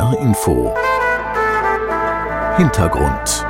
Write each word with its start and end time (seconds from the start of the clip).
NDR 0.00 0.18
Info 0.20 0.74
Hintergrund 2.56 3.46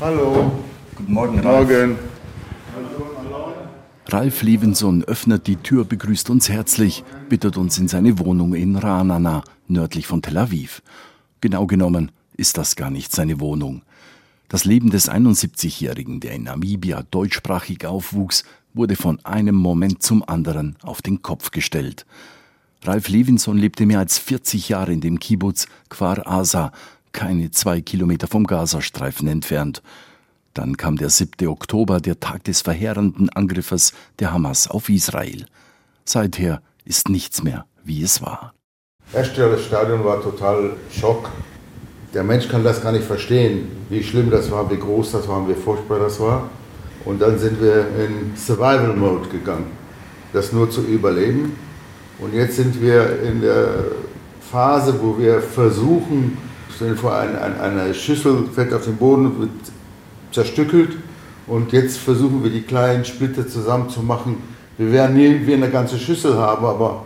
Hallo. 0.00 0.50
Guten 0.96 1.12
Morgen, 1.12 1.38
Ralf. 1.38 1.68
Morgen. 1.68 1.98
Ralf 4.08 4.42
Levinson 4.42 5.04
öffnet 5.04 5.46
die 5.46 5.56
Tür, 5.56 5.84
begrüßt 5.84 6.28
uns 6.28 6.48
herzlich, 6.48 7.04
bittet 7.28 7.56
uns 7.56 7.78
in 7.78 7.86
seine 7.86 8.18
Wohnung 8.18 8.54
in 8.54 8.74
Ranana, 8.74 9.44
nördlich 9.68 10.08
von 10.08 10.22
Tel 10.22 10.38
Aviv. 10.38 10.82
Genau 11.42 11.66
genommen 11.66 12.12
ist 12.36 12.56
das 12.56 12.76
gar 12.76 12.90
nicht 12.90 13.12
seine 13.12 13.40
Wohnung. 13.40 13.82
Das 14.48 14.64
Leben 14.64 14.90
des 14.90 15.10
71-Jährigen, 15.10 16.20
der 16.20 16.32
in 16.34 16.44
Namibia 16.44 17.02
deutschsprachig 17.10 17.84
aufwuchs, 17.84 18.44
wurde 18.74 18.94
von 18.94 19.18
einem 19.24 19.56
Moment 19.56 20.02
zum 20.02 20.26
anderen 20.26 20.76
auf 20.82 21.02
den 21.02 21.20
Kopf 21.20 21.50
gestellt. 21.50 22.06
Ralf 22.84 23.08
Levinson 23.08 23.58
lebte 23.58 23.86
mehr 23.86 23.98
als 23.98 24.18
40 24.18 24.68
Jahre 24.68 24.92
in 24.92 25.00
dem 25.00 25.18
Kibbutz 25.18 25.66
Kfar 25.88 26.26
Asa, 26.28 26.70
keine 27.10 27.50
zwei 27.50 27.80
Kilometer 27.80 28.28
vom 28.28 28.46
Gazastreifen 28.46 29.26
entfernt. 29.26 29.82
Dann 30.54 30.76
kam 30.76 30.96
der 30.96 31.10
7. 31.10 31.48
Oktober, 31.48 32.00
der 32.00 32.20
Tag 32.20 32.44
des 32.44 32.60
verheerenden 32.60 33.30
Angriffes 33.30 33.92
der 34.20 34.32
Hamas 34.32 34.68
auf 34.68 34.88
Israel. 34.88 35.46
Seither 36.04 36.62
ist 36.84 37.08
nichts 37.08 37.42
mehr, 37.42 37.66
wie 37.82 38.02
es 38.02 38.22
war. 38.22 38.54
Erstmal 39.14 39.50
das 39.50 39.64
Stadion 39.66 40.02
war 40.04 40.22
total 40.22 40.70
Schock. 40.90 41.28
Der 42.14 42.24
Mensch 42.24 42.48
kann 42.48 42.64
das 42.64 42.82
gar 42.82 42.92
nicht 42.92 43.04
verstehen, 43.04 43.68
wie 43.90 44.02
schlimm 44.02 44.30
das 44.30 44.50
war, 44.50 44.70
wie 44.70 44.78
groß 44.78 45.12
das 45.12 45.28
war, 45.28 45.46
wie 45.46 45.54
furchtbar 45.54 45.98
das 45.98 46.18
war. 46.18 46.48
Und 47.04 47.20
dann 47.20 47.38
sind 47.38 47.60
wir 47.60 47.88
in 47.98 48.34
Survival 48.36 48.96
Mode 48.96 49.28
gegangen, 49.28 49.66
das 50.32 50.52
nur 50.52 50.70
zu 50.70 50.80
überleben. 50.80 51.56
Und 52.20 52.32
jetzt 52.32 52.56
sind 52.56 52.80
wir 52.80 53.20
in 53.22 53.42
der 53.42 53.68
Phase, 54.50 54.94
wo 54.98 55.18
wir 55.18 55.42
versuchen, 55.42 56.38
stell 56.74 56.90
dir 56.90 56.96
vor, 56.96 57.14
eine, 57.14 57.92
Schüssel 57.92 58.48
fällt 58.54 58.72
auf 58.72 58.84
den 58.84 58.96
Boden 58.96 59.26
und 59.26 59.40
wird 59.40 59.50
zerstückelt. 60.30 60.96
Und 61.46 61.72
jetzt 61.72 61.98
versuchen 61.98 62.42
wir 62.42 62.50
die 62.50 62.62
kleinen 62.62 63.04
Splitter 63.04 63.46
zusammenzumachen. 63.46 64.36
Wir 64.78 64.90
werden 64.90 65.16
nie 65.16 65.46
wie 65.46 65.52
eine 65.52 65.68
ganze 65.68 65.98
Schüssel 65.98 66.38
haben, 66.38 66.64
aber 66.64 67.04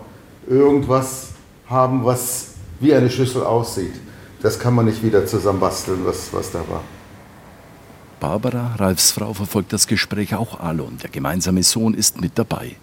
irgendwas 0.48 1.31
haben, 1.69 2.05
was 2.05 2.55
wie 2.81 2.95
eine 2.95 3.11
Schüssel 3.11 3.45
aussieht. 3.45 3.95
Das 4.42 4.59
kann 4.59 4.75
man 4.75 4.84
nicht 4.84 5.03
wieder 5.03 5.27
zusammenbasteln, 5.27 6.05
was, 6.05 6.33
was 6.33 6.53
da 6.53 6.61
war. 6.69 6.83
Barbara, 8.20 8.75
Ralfs 8.77 9.11
Frau, 9.11 9.34
verfolgt 9.34 9.72
das 9.72 9.87
Gespräch 9.87 10.34
auch 10.34 10.61
Alon. 10.61 10.98
Der 11.03 11.11
gemeinsame 11.11 11.62
Sohn 11.62 11.94
ist 11.94 12.20
mit 12.20 12.33
dabei. 12.39 12.77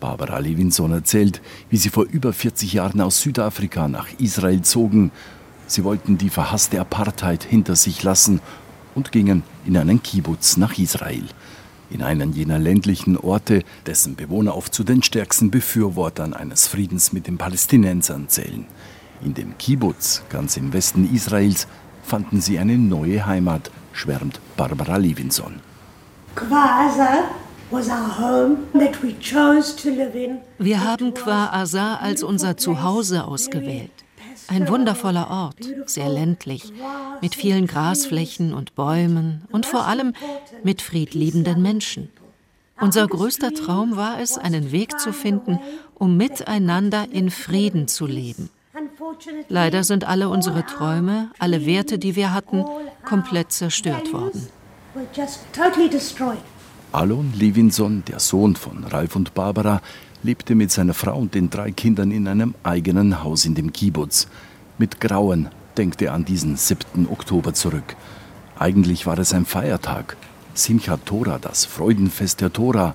Barbara 0.00 0.38
Levinson 0.38 0.92
erzählt, 0.92 1.40
wie 1.70 1.76
sie 1.76 1.88
vor 1.88 2.04
über 2.04 2.32
40 2.32 2.72
Jahren 2.72 3.00
aus 3.00 3.20
Südafrika 3.20 3.86
nach 3.88 4.08
Israel 4.18 4.62
zogen. 4.62 5.12
Sie 5.66 5.84
wollten 5.84 6.18
die 6.18 6.30
verhasste 6.30 6.80
Apartheid 6.80 7.44
hinter 7.44 7.76
sich 7.76 8.02
lassen 8.02 8.40
und 8.94 9.12
gingen 9.12 9.42
in 9.64 9.76
einen 9.76 10.02
Kibbutz 10.02 10.56
nach 10.56 10.76
Israel. 10.78 11.24
In 11.92 12.02
einen 12.02 12.32
jener 12.32 12.58
ländlichen 12.58 13.18
Orte, 13.18 13.64
dessen 13.84 14.16
Bewohner 14.16 14.56
oft 14.56 14.72
zu 14.72 14.82
den 14.82 15.02
stärksten 15.02 15.50
Befürwortern 15.50 16.32
eines 16.32 16.66
Friedens 16.66 17.12
mit 17.12 17.26
den 17.26 17.36
Palästinensern 17.36 18.30
zählen. 18.30 18.64
In 19.22 19.34
dem 19.34 19.58
Kibbutz, 19.58 20.22
ganz 20.30 20.56
im 20.56 20.72
Westen 20.72 21.14
Israels, 21.14 21.68
fanden 22.02 22.40
sie 22.40 22.58
eine 22.58 22.78
neue 22.78 23.26
Heimat, 23.26 23.70
schwärmt 23.92 24.40
Barbara 24.56 24.96
Levinson. 24.96 25.60
Wir 30.58 30.84
haben 30.84 31.14
Kwa 31.14 31.46
Asa 31.52 31.96
als 31.96 32.22
unser 32.22 32.56
Zuhause 32.56 33.24
ausgewählt. 33.24 34.01
Ein 34.52 34.68
wundervoller 34.68 35.30
Ort, 35.30 35.56
sehr 35.86 36.10
ländlich, 36.10 36.74
mit 37.22 37.34
vielen 37.34 37.66
Grasflächen 37.66 38.52
und 38.52 38.74
Bäumen 38.74 39.46
und 39.50 39.64
vor 39.64 39.86
allem 39.86 40.12
mit 40.62 40.82
friedliebenden 40.82 41.62
Menschen. 41.62 42.10
Unser 42.78 43.06
größter 43.06 43.54
Traum 43.54 43.96
war 43.96 44.20
es, 44.20 44.36
einen 44.36 44.70
Weg 44.70 45.00
zu 45.00 45.14
finden, 45.14 45.58
um 45.94 46.18
miteinander 46.18 47.06
in 47.10 47.30
Frieden 47.30 47.88
zu 47.88 48.04
leben. 48.04 48.50
Leider 49.48 49.84
sind 49.84 50.04
alle 50.04 50.28
unsere 50.28 50.66
Träume, 50.66 51.30
alle 51.38 51.64
Werte, 51.64 51.98
die 51.98 52.14
wir 52.14 52.34
hatten, 52.34 52.62
komplett 53.06 53.52
zerstört 53.52 54.12
worden. 54.12 54.48
Alon 56.92 57.32
Levinson, 57.34 58.04
der 58.06 58.20
Sohn 58.20 58.54
von 58.54 58.84
Ralf 58.84 59.16
und 59.16 59.32
Barbara, 59.32 59.80
lebte 60.22 60.54
mit 60.54 60.70
seiner 60.70 60.94
Frau 60.94 61.16
und 61.16 61.34
den 61.34 61.50
drei 61.50 61.72
Kindern 61.72 62.10
in 62.10 62.28
einem 62.28 62.54
eigenen 62.62 63.22
Haus 63.22 63.44
in 63.44 63.54
dem 63.54 63.72
Kibbutz. 63.72 64.28
Mit 64.78 65.00
Grauen 65.00 65.48
denkt 65.76 66.02
er 66.02 66.14
an 66.14 66.24
diesen 66.24 66.56
7. 66.56 67.08
Oktober 67.10 67.54
zurück. 67.54 67.96
Eigentlich 68.58 69.06
war 69.06 69.18
es 69.18 69.34
ein 69.34 69.44
Feiertag. 69.44 70.16
Simchat 70.54 71.06
Torah, 71.06 71.38
das 71.38 71.64
Freudenfest 71.64 72.40
der 72.40 72.52
Tora. 72.52 72.94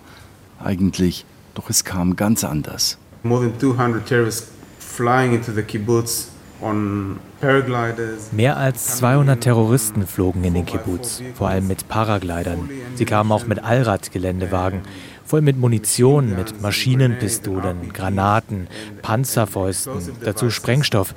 Eigentlich, 0.64 1.26
doch 1.56 1.70
es 1.70 1.84
kam 1.84 2.16
ganz 2.16 2.44
anders. 2.44 2.98
More 3.24 3.42
than 3.42 3.60
200 3.60 4.06
terrorists 4.06 4.52
flying 4.80 5.34
into 5.34 5.52
the 5.52 5.64
kibbutz 5.64 6.30
Mehr 8.32 8.58
als 8.58 8.98
200 8.98 9.42
Terroristen 9.42 10.08
flogen 10.08 10.44
in 10.44 10.56
den 10.56 10.66
Kibbutz, 10.66 11.22
vor 11.36 11.50
allem 11.50 11.68
mit 11.68 11.88
Paraglidern. 11.88 12.70
Sie 12.96 13.06
kamen 13.06 13.32
auch 13.32 13.46
mit 13.46 13.64
Allradgeländewagen, 13.64 14.82
voll 15.28 15.42
mit 15.42 15.58
Munition, 15.58 16.36
mit 16.36 16.62
Maschinenpistolen, 16.62 17.92
Granaten, 17.92 18.68
Panzerfäusten, 19.02 19.94
dazu 20.24 20.50
Sprengstoff. 20.50 21.14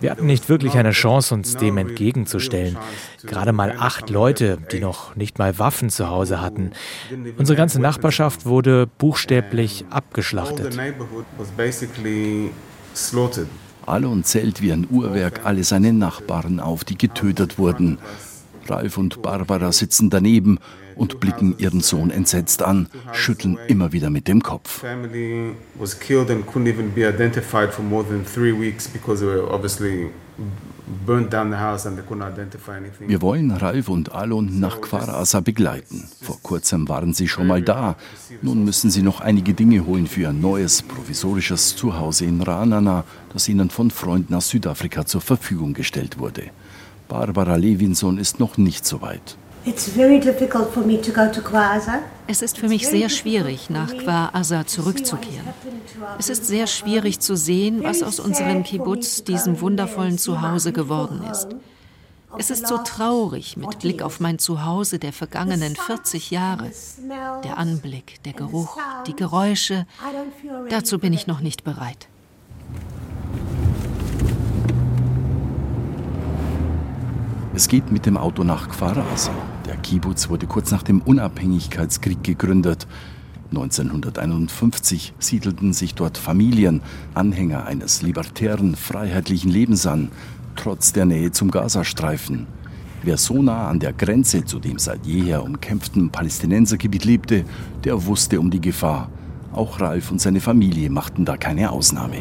Wir 0.00 0.10
hatten 0.10 0.26
nicht 0.26 0.48
wirklich 0.48 0.74
eine 0.74 0.92
Chance, 0.92 1.34
uns 1.34 1.56
dem 1.56 1.76
entgegenzustellen. 1.78 2.76
Gerade 3.22 3.52
mal 3.52 3.74
acht 3.78 4.08
Leute, 4.10 4.58
die 4.72 4.80
noch 4.80 5.16
nicht 5.16 5.38
mal 5.38 5.58
Waffen 5.58 5.90
zu 5.90 6.08
Hause 6.08 6.40
hatten. 6.40 6.72
Unsere 7.38 7.56
ganze 7.56 7.80
Nachbarschaft 7.80 8.46
wurde 8.46 8.86
buchstäblich 8.86 9.84
abgeschlachtet. 9.90 10.78
Alon 13.86 14.24
zählt 14.24 14.62
wie 14.62 14.72
ein 14.72 14.86
Uhrwerk 14.90 15.40
alle 15.44 15.64
seine 15.64 15.92
Nachbarn 15.92 16.60
auf, 16.60 16.84
die 16.84 16.96
getötet 16.96 17.58
wurden. 17.58 17.98
Ralf 18.68 18.98
und 18.98 19.22
Barbara 19.22 19.72
sitzen 19.72 20.10
daneben 20.10 20.58
und 21.00 21.18
blicken 21.18 21.54
ihren 21.56 21.80
Sohn 21.80 22.10
entsetzt 22.10 22.62
an, 22.62 22.86
schütteln 23.12 23.58
immer 23.68 23.92
wieder 23.92 24.10
mit 24.10 24.28
dem 24.28 24.42
Kopf. 24.42 24.84
Wir 33.06 33.22
wollen 33.22 33.50
Ralf 33.50 33.88
und 33.88 34.12
Alon 34.12 34.60
nach 34.60 34.80
Kwarasa 34.82 35.40
begleiten. 35.40 36.06
Vor 36.20 36.38
kurzem 36.42 36.86
waren 36.90 37.14
sie 37.14 37.28
schon 37.28 37.46
mal 37.46 37.62
da. 37.62 37.96
Nun 38.42 38.62
müssen 38.66 38.90
sie 38.90 39.02
noch 39.02 39.22
einige 39.22 39.54
Dinge 39.54 39.86
holen 39.86 40.06
für 40.06 40.28
ein 40.28 40.42
neues, 40.42 40.82
provisorisches 40.82 41.76
Zuhause 41.76 42.26
in 42.26 42.42
Ranana, 42.42 43.04
das 43.32 43.48
ihnen 43.48 43.70
von 43.70 43.90
Freunden 43.90 44.34
aus 44.34 44.50
Südafrika 44.50 45.06
zur 45.06 45.22
Verfügung 45.22 45.72
gestellt 45.72 46.18
wurde. 46.18 46.50
Barbara 47.08 47.56
Levinson 47.56 48.18
ist 48.18 48.38
noch 48.38 48.58
nicht 48.58 48.84
so 48.84 49.00
weit. 49.00 49.38
Es 52.26 52.42
ist 52.42 52.58
für 52.58 52.68
mich 52.68 52.88
sehr 52.88 53.08
schwierig, 53.10 53.68
nach 53.68 53.94
Kwa 53.94 54.30
Asa 54.32 54.66
zurückzukehren. 54.66 55.48
Es 56.18 56.30
ist 56.30 56.46
sehr 56.46 56.66
schwierig 56.66 57.20
zu 57.20 57.36
sehen, 57.36 57.82
was 57.82 58.02
aus 58.02 58.20
unserem 58.20 58.62
Kibbutz, 58.62 59.22
diesem 59.24 59.60
wundervollen 59.60 60.16
Zuhause, 60.18 60.72
geworden 60.72 61.22
ist. 61.30 61.48
Es 62.38 62.50
ist 62.50 62.68
so 62.68 62.78
traurig 62.78 63.56
mit 63.56 63.80
Blick 63.80 64.02
auf 64.02 64.20
mein 64.20 64.38
Zuhause 64.38 64.98
der 64.98 65.12
vergangenen 65.12 65.76
40 65.76 66.30
Jahre. 66.30 66.70
Der 67.44 67.58
Anblick, 67.58 68.22
der 68.22 68.32
Geruch, 68.32 68.78
die 69.06 69.16
Geräusche, 69.16 69.86
dazu 70.70 70.98
bin 70.98 71.12
ich 71.12 71.26
noch 71.26 71.40
nicht 71.40 71.64
bereit. 71.64 72.08
Es 77.52 77.66
geht 77.66 77.90
mit 77.90 78.06
dem 78.06 78.16
Auto 78.16 78.44
nach 78.44 78.68
Kfar 78.68 78.96
Aza. 79.12 79.32
Der 79.66 79.76
Kibbutz 79.76 80.28
wurde 80.28 80.46
kurz 80.46 80.70
nach 80.70 80.84
dem 80.84 81.02
Unabhängigkeitskrieg 81.02 82.22
gegründet. 82.22 82.86
1951 83.50 85.14
siedelten 85.18 85.72
sich 85.72 85.96
dort 85.96 86.16
Familien, 86.16 86.80
Anhänger 87.12 87.66
eines 87.66 88.02
libertären, 88.02 88.76
freiheitlichen 88.76 89.50
Lebens 89.50 89.84
an, 89.84 90.12
trotz 90.54 90.92
der 90.92 91.06
Nähe 91.06 91.32
zum 91.32 91.50
Gazastreifen. 91.50 92.46
Wer 93.02 93.16
so 93.16 93.42
nah 93.42 93.66
an 93.66 93.80
der 93.80 93.94
Grenze 93.94 94.44
zu 94.44 94.60
dem 94.60 94.78
seit 94.78 95.04
jeher 95.04 95.42
umkämpften 95.42 96.10
Palästinensergebiet 96.10 97.04
lebte, 97.04 97.44
der 97.82 98.06
wusste 98.06 98.38
um 98.38 98.52
die 98.52 98.60
Gefahr. 98.60 99.10
Auch 99.52 99.80
Ralf 99.80 100.12
und 100.12 100.20
seine 100.20 100.40
Familie 100.40 100.88
machten 100.88 101.24
da 101.24 101.36
keine 101.36 101.72
Ausnahme. 101.72 102.18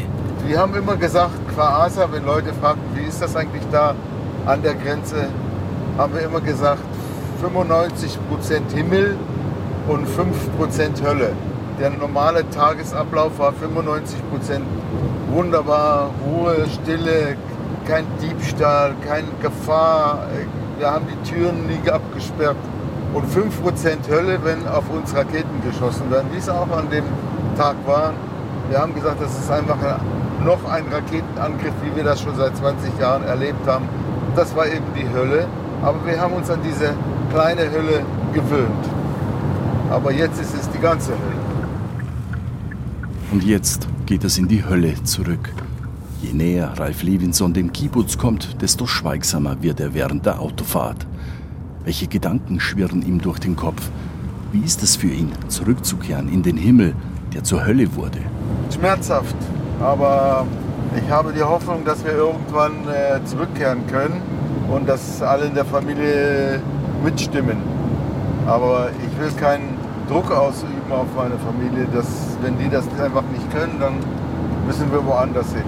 Wir 0.47 0.57
haben 0.57 0.73
immer 0.73 0.97
gesagt, 0.97 1.35
qua 1.53 1.83
Asa, 1.85 2.11
wenn 2.11 2.25
Leute 2.25 2.51
fragten, 2.55 2.95
wie 2.95 3.07
ist 3.07 3.21
das 3.21 3.35
eigentlich 3.35 3.63
da 3.71 3.93
an 4.49 4.63
der 4.63 4.73
Grenze, 4.73 5.27
haben 5.95 6.15
wir 6.15 6.21
immer 6.21 6.41
gesagt, 6.41 6.81
95% 7.43 8.73
Himmel 8.73 9.15
und 9.87 10.07
5% 10.07 11.05
Hölle. 11.05 11.33
Der 11.79 11.91
normale 11.91 12.49
Tagesablauf 12.49 13.37
war 13.37 13.51
95% 13.51 14.61
wunderbar, 15.31 16.09
Ruhe, 16.25 16.65
Stille, 16.67 17.37
kein 17.87 18.05
Diebstahl, 18.19 18.95
keine 19.07 19.27
Gefahr. 19.39 20.25
Wir 20.79 20.91
haben 20.91 21.05
die 21.07 21.29
Türen 21.29 21.67
nie 21.67 21.87
abgesperrt. 21.87 22.57
Und 23.13 23.25
5% 23.25 24.09
Hölle, 24.09 24.39
wenn 24.43 24.67
auf 24.67 24.89
uns 24.89 25.15
Raketen 25.15 25.61
geschossen 25.63 26.09
werden, 26.09 26.27
wie 26.31 26.37
es 26.37 26.49
auch 26.49 26.69
an 26.75 26.89
dem 26.89 27.05
Tag 27.55 27.75
war. 27.85 28.13
Wir 28.69 28.79
haben 28.79 28.95
gesagt, 28.95 29.21
das 29.21 29.37
ist 29.37 29.51
einfach 29.51 29.77
noch 30.43 30.63
ein 30.71 30.85
Raketenangriff, 30.91 31.73
wie 31.83 31.95
wir 31.95 32.03
das 32.03 32.21
schon 32.21 32.35
seit 32.35 32.57
20 32.57 32.99
Jahren 32.99 33.23
erlebt 33.23 33.67
haben. 33.67 33.87
Das 34.39 34.55
war 34.55 34.67
eben 34.67 34.85
die 34.95 35.05
Hölle. 35.09 35.47
Aber 35.81 35.97
wir 36.05 36.17
haben 36.17 36.33
uns 36.33 36.49
an 36.49 36.61
diese 36.63 36.93
kleine 37.29 37.69
Hölle 37.69 38.05
gewöhnt. 38.33 38.85
Aber 39.89 40.13
jetzt 40.13 40.39
ist 40.39 40.53
es 40.55 40.69
die 40.69 40.79
ganze 40.79 41.11
Hölle. 41.11 41.41
Und 43.33 43.43
jetzt 43.43 43.89
geht 44.05 44.23
es 44.23 44.37
in 44.37 44.47
die 44.47 44.63
Hölle 44.63 44.93
zurück. 45.03 45.53
Je 46.21 46.31
näher 46.31 46.71
Ralf 46.77 47.03
Levinson 47.03 47.53
dem 47.53 47.73
Kibbutz 47.73 48.17
kommt, 48.17 48.61
desto 48.61 48.85
schweigsamer 48.85 49.61
wird 49.61 49.81
er 49.81 49.93
während 49.93 50.25
der 50.25 50.39
Autofahrt. 50.39 51.05
Welche 51.83 52.07
Gedanken 52.07 52.61
schwirren 52.61 53.01
ihm 53.01 53.19
durch 53.19 53.39
den 53.39 53.57
Kopf? 53.57 53.89
Wie 54.53 54.61
ist 54.61 54.81
es 54.83 54.95
für 54.95 55.07
ihn, 55.07 55.33
zurückzukehren 55.49 56.29
in 56.29 56.43
den 56.43 56.55
Himmel, 56.55 56.95
der 57.33 57.43
zur 57.43 57.65
Hölle 57.65 57.93
wurde? 57.93 58.19
Schmerzhaft, 58.73 59.35
aber 59.81 60.47
ich 60.95 61.09
habe 61.09 61.33
die 61.33 61.43
Hoffnung, 61.43 61.85
dass 61.85 62.03
wir 62.03 62.13
irgendwann 62.13 62.87
äh, 62.87 63.23
zurückkehren 63.25 63.85
können 63.87 64.21
und 64.69 64.87
dass 64.87 65.21
alle 65.21 65.45
in 65.45 65.53
der 65.53 65.65
Familie 65.65 66.61
mitstimmen. 67.03 67.57
Aber 68.47 68.89
ich 68.89 69.19
will 69.19 69.31
keinen 69.39 69.77
Druck 70.07 70.31
ausüben 70.31 70.91
auf 70.91 71.07
meine 71.15 71.37
Familie, 71.37 71.87
dass 71.93 72.37
wenn 72.41 72.57
die 72.57 72.69
das 72.69 72.85
einfach 72.99 73.23
nicht 73.31 73.51
können, 73.51 73.79
dann 73.79 73.93
müssen 74.65 74.91
wir 74.91 75.05
woanders 75.05 75.53
hin. 75.53 75.63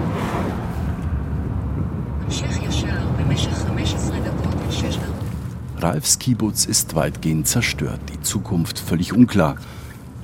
Ralfs 5.78 6.18
Kibbutz 6.18 6.64
ist 6.64 6.94
weitgehend 6.94 7.46
zerstört, 7.46 8.00
die 8.12 8.20
Zukunft 8.20 8.78
völlig 8.78 9.12
unklar. 9.12 9.56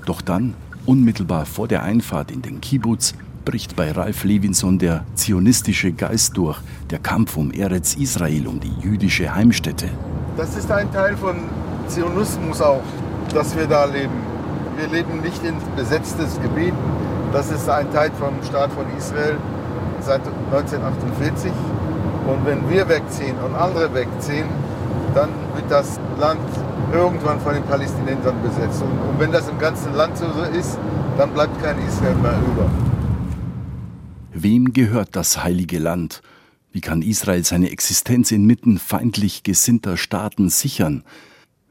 Doch 0.07 0.21
dann, 0.21 0.55
unmittelbar 0.87 1.47
vor 1.47 1.69
der 1.69 1.83
Einfahrt 1.83 2.31
in 2.31 2.43
den 2.43 2.61
Kibbutz, 2.61 3.15
bricht 3.49 3.77
bei 3.77 3.91
Ralf 3.93 4.25
Levinson 4.25 4.79
der 4.79 5.07
zionistische 5.15 5.91
Geist 5.93 6.37
durch, 6.37 6.59
der 6.91 6.99
Kampf 6.99 7.35
um 7.39 7.51
Eretz 7.51 7.95
Israel, 7.95 8.47
um 8.47 8.61
die 8.61 8.75
jüdische 8.83 9.35
Heimstätte. 9.35 9.89
Das 10.37 10.55
ist 10.55 10.71
ein 10.71 10.93
Teil 10.93 11.17
von 11.17 11.37
Zionismus 11.87 12.61
auch, 12.61 12.83
dass 13.33 13.57
wir 13.57 13.67
da 13.67 13.87
leben. 13.87 14.13
Wir 14.77 14.89
leben 14.89 15.23
nicht 15.23 15.43
in 15.45 15.55
besetztes 15.77 16.39
Gebiet. 16.43 16.75
Das 17.33 17.51
ist 17.51 17.67
ein 17.71 17.91
Teil 17.91 18.11
vom 18.19 18.35
Staat 18.47 18.71
von 18.73 18.85
Israel 18.99 19.39
seit 20.03 20.21
1948. 20.53 21.51
Und 22.27 22.45
wenn 22.45 22.69
wir 22.69 22.87
wegziehen 22.87 23.37
und 23.39 23.55
andere 23.55 23.95
wegziehen, 23.95 24.45
dann 25.15 25.31
wird 25.55 25.71
das 25.71 25.99
Land 26.21 26.51
irgendwann 26.93 27.41
von 27.41 27.55
den 27.55 27.63
Palästinensern 27.63 28.35
besetzt. 28.43 28.83
Und, 28.83 29.19
wenn 29.19 29.33
das 29.33 29.49
im 29.49 29.59
ganzen 29.59 29.95
Land 29.95 30.19
so 30.19 30.27
ist, 30.55 30.77
dann 31.17 31.31
bleibt 31.31 31.63
kein 31.63 31.79
Israel 31.79 32.15
mehr 32.17 32.37
über. 32.47 32.88
Wem 34.43 34.73
gehört 34.73 35.17
das 35.17 35.43
heilige 35.43 35.81
Land? 35.81 36.23
Wie 36.71 36.81
kann 36.81 37.03
Israel 37.03 37.45
seine 37.45 37.71
Existenz 37.71 38.31
inmitten 38.31 38.79
feindlich 38.79 39.43
gesinnter 39.43 39.97
Staaten 39.97 40.49
sichern? 40.49 41.03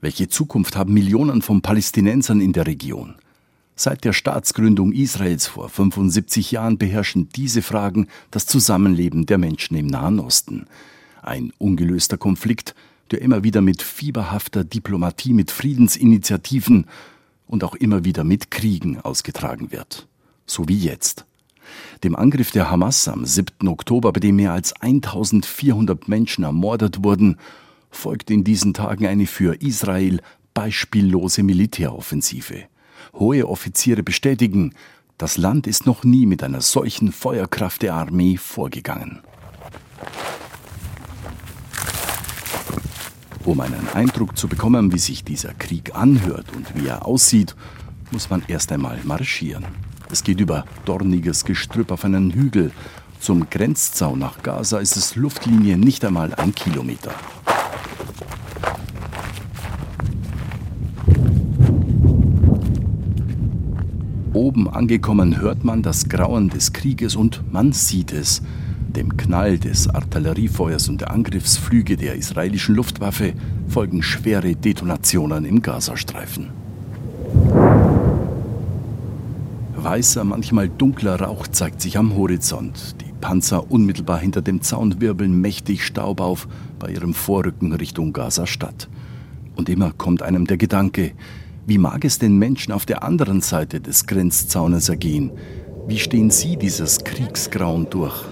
Welche 0.01 0.27
Zukunft 0.27 0.75
haben 0.75 0.93
Millionen 0.93 1.41
von 1.41 1.61
Palästinensern 1.61 2.41
in 2.41 2.51
der 2.51 2.67
Region? 2.67 3.15
Seit 3.77 4.03
der 4.03 4.11
Staatsgründung 4.11 4.91
Israels 4.91 5.47
vor 5.47 5.69
75 5.69 6.51
Jahren 6.51 6.77
beherrschen 6.77 7.29
diese 7.29 7.61
Fragen 7.61 8.07
das 8.31 8.47
Zusammenleben 8.47 9.25
der 9.25 9.37
Menschen 9.37 9.77
im 9.77 9.87
Nahen 9.87 10.19
Osten. 10.19 10.65
Ein 11.21 11.53
ungelöster 11.59 12.17
Konflikt, 12.17 12.75
der 13.11 13.21
immer 13.21 13.45
wieder 13.45 13.61
mit 13.61 13.81
fieberhafter 13.81 14.65
Diplomatie, 14.65 15.31
mit 15.31 15.51
Friedensinitiativen 15.51 16.87
und 17.45 17.63
auch 17.63 17.75
immer 17.75 18.03
wieder 18.03 18.25
mit 18.25 18.51
Kriegen 18.51 18.99
ausgetragen 18.99 19.71
wird. 19.71 20.09
So 20.45 20.67
wie 20.67 20.77
jetzt. 20.77 21.26
Dem 22.03 22.15
Angriff 22.15 22.51
der 22.51 22.69
Hamas 22.69 23.07
am 23.07 23.25
7. 23.25 23.67
Oktober, 23.67 24.13
bei 24.13 24.19
dem 24.19 24.35
mehr 24.37 24.53
als 24.53 24.73
1400 24.81 26.07
Menschen 26.07 26.43
ermordet 26.43 27.03
wurden, 27.03 27.37
folgt 27.89 28.29
in 28.29 28.43
diesen 28.43 28.73
Tagen 28.73 29.07
eine 29.07 29.25
für 29.25 29.61
Israel 29.61 30.21
beispiellose 30.53 31.43
Militäroffensive. 31.43 32.63
Hohe 33.13 33.47
Offiziere 33.47 34.03
bestätigen, 34.03 34.73
das 35.17 35.37
Land 35.37 35.65
ist 35.65 35.85
noch 35.85 36.03
nie 36.03 36.25
mit 36.25 36.43
einer 36.43 36.61
solchen 36.61 37.11
Feuerkraft 37.11 37.81
der 37.81 37.95
Armee 37.95 38.37
vorgegangen. 38.37 39.21
Um 43.45 43.61
einen 43.61 43.87
Eindruck 43.93 44.37
zu 44.37 44.47
bekommen, 44.47 44.91
wie 44.91 44.99
sich 44.99 45.23
dieser 45.23 45.53
Krieg 45.53 45.95
anhört 45.95 46.47
und 46.55 46.75
wie 46.75 46.87
er 46.87 47.05
aussieht, 47.05 47.55
muss 48.11 48.29
man 48.29 48.43
erst 48.47 48.71
einmal 48.71 48.99
marschieren. 49.05 49.65
Es 50.09 50.23
geht 50.23 50.39
über 50.39 50.65
dorniges 50.85 51.43
Gestrüpp 51.43 51.91
auf 51.91 52.05
einen 52.05 52.31
Hügel. 52.31 52.71
Zum 53.19 53.49
Grenzzaun 53.49 54.19
nach 54.19 54.41
Gaza 54.41 54.79
ist 54.79 54.95
es 54.95 55.15
Luftlinie 55.15 55.77
nicht 55.77 56.05
einmal 56.05 56.33
ein 56.35 56.55
Kilometer. 56.55 57.11
Oben 64.33 64.69
angekommen 64.69 65.41
hört 65.41 65.63
man 65.63 65.81
das 65.81 66.07
Grauen 66.07 66.49
des 66.49 66.71
Krieges 66.71 67.15
und 67.15 67.51
man 67.51 67.73
sieht 67.73 68.13
es. 68.13 68.43
Dem 68.87 69.17
Knall 69.17 69.57
des 69.57 69.89
Artilleriefeuers 69.89 70.89
und 70.89 71.01
der 71.01 71.11
Angriffsflüge 71.11 71.97
der 71.97 72.15
israelischen 72.15 72.75
Luftwaffe 72.75 73.33
folgen 73.67 74.03
schwere 74.03 74.55
Detonationen 74.55 75.43
im 75.43 75.61
Gazastreifen. 75.61 76.66
Weißer, 79.87 80.25
manchmal 80.25 80.67
dunkler 80.67 81.21
Rauch 81.21 81.47
zeigt 81.47 81.79
sich 81.79 81.97
am 81.97 82.13
Horizont. 82.13 82.97
Die 82.99 83.13
Panzer 83.21 83.71
unmittelbar 83.71 84.19
hinter 84.19 84.41
dem 84.41 84.61
Zaun 84.61 84.99
wirbeln 84.99 85.39
mächtig 85.39 85.85
Staub 85.85 86.19
auf 86.19 86.49
bei 86.77 86.89
ihrem 86.89 87.13
Vorrücken 87.13 87.71
Richtung 87.71 88.11
Gaza-Stadt. 88.11 88.89
Und 89.55 89.69
immer 89.69 89.93
kommt 89.93 90.23
einem 90.23 90.45
der 90.45 90.57
Gedanke, 90.57 91.13
wie 91.67 91.77
mag 91.77 92.03
es 92.03 92.19
den 92.19 92.37
Menschen 92.37 92.73
auf 92.73 92.85
der 92.85 93.01
anderen 93.01 93.39
Seite 93.39 93.79
des 93.79 94.05
Grenzzaunes 94.07 94.89
ergehen? 94.89 95.31
Wie 95.87 95.99
stehen 95.99 96.31
sie 96.31 96.57
dieses 96.57 97.05
Kriegsgrauen 97.05 97.89
durch? 97.89 98.25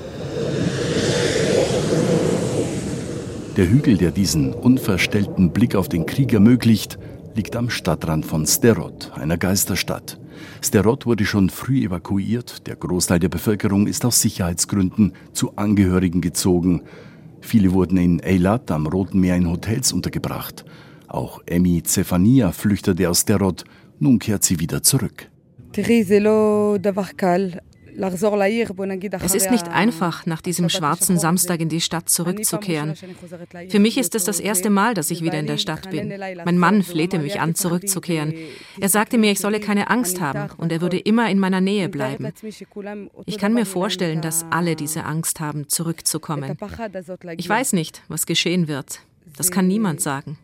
Der 3.56 3.70
Hügel, 3.70 3.96
der 3.96 4.12
diesen 4.12 4.54
unverstellten 4.54 5.52
Blick 5.52 5.76
auf 5.76 5.88
den 5.88 6.06
Krieg 6.06 6.34
ermöglicht, 6.34 7.00
liegt 7.34 7.56
am 7.56 7.70
Stadtrand 7.70 8.26
von 8.26 8.46
Sterot, 8.46 9.14
einer 9.16 9.38
Geisterstadt. 9.38 10.20
Sterot 10.62 11.06
wurde 11.06 11.26
schon 11.26 11.50
früh 11.50 11.84
evakuiert, 11.84 12.68
der 12.68 12.76
Großteil 12.76 13.20
der 13.20 13.30
Bevölkerung 13.30 13.88
ist 13.88 14.06
aus 14.06 14.22
Sicherheitsgründen 14.22 15.14
zu 15.34 15.56
Angehörigen 15.58 16.22
gezogen. 16.22 16.82
Viele 17.42 17.74
wurden 17.74 17.98
in 17.98 18.24
Eilat 18.24 18.72
am 18.72 18.88
Roten 18.88 19.20
Meer 19.20 19.36
in 19.36 19.50
Hotels 19.50 19.94
untergebracht. 19.94 20.66
Auch 21.08 21.42
Emmy 21.46 21.84
Zephania 21.84 22.52
flüchtete 22.52 23.10
aus 23.10 23.22
Sterot, 23.22 23.64
nun 24.00 24.20
kehrt 24.20 24.44
sie 24.44 24.60
wieder 24.60 24.82
zurück. 24.82 25.30
Es 27.98 29.36
ist 29.36 29.52
nicht 29.52 29.68
einfach, 29.68 30.26
nach 30.26 30.42
diesem 30.42 30.70
schwarzen 30.70 31.18
Samstag 31.18 31.62
in 31.62 31.70
die 31.70 31.82
Stadt 31.82 32.10
zurückzukehren. 32.10 32.94
Für 33.70 33.80
mich 33.80 33.98
ist 33.98 34.16
es 34.16 34.24
das 34.24 34.40
erste 34.40 34.70
Mal, 34.70 34.94
dass 34.94 35.12
ich 35.12 35.22
wieder 35.22 35.40
in 35.40 35.48
der 35.48 35.58
Stadt 35.58 35.90
bin. 35.90 36.14
Mein 36.46 36.58
Mann 36.58 36.84
flehte 36.84 37.20
mich 37.20 37.40
an, 37.40 37.56
zurückzukehren. 37.56 38.34
Er 38.80 38.90
sagte 38.90 39.18
mir, 39.18 39.32
ich 39.32 39.40
solle 39.40 39.60
keine 39.60 39.90
Angst 39.90 40.22
haben 40.22 40.52
und 40.58 40.72
er 40.72 40.82
würde 40.82 40.98
immer 40.98 41.30
in 41.30 41.40
meiner 41.40 41.62
Nähe 41.62 41.90
bleiben. 41.90 42.32
Ich 43.26 43.38
kann 43.38 43.54
mir 43.54 43.66
vorstellen, 43.66 44.22
dass 44.22 44.46
alle 44.50 44.76
diese 44.76 45.06
Angst 45.06 45.40
haben, 45.40 45.70
zurückzukommen. 45.70 46.58
Ich 47.38 47.50
weiß 47.50 47.74
nicht, 47.74 48.02
was 48.08 48.26
geschehen 48.26 48.68
wird. 48.68 49.00
Das 49.38 49.52
kann 49.52 49.68
niemand 49.68 50.02
sagen. 50.02 50.38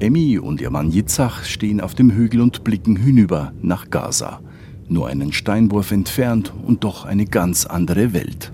Emmy 0.00 0.38
und 0.38 0.60
ihr 0.60 0.70
Mann 0.70 0.90
Yitzhak 0.90 1.44
stehen 1.44 1.80
auf 1.80 1.94
dem 1.94 2.10
Hügel 2.10 2.40
und 2.40 2.64
blicken 2.64 2.96
hinüber 2.96 3.52
nach 3.62 3.90
Gaza. 3.90 4.40
Nur 4.88 5.08
einen 5.08 5.32
Steinwurf 5.32 5.92
entfernt 5.92 6.52
und 6.66 6.84
doch 6.84 7.04
eine 7.04 7.24
ganz 7.24 7.64
andere 7.64 8.12
Welt. 8.12 8.52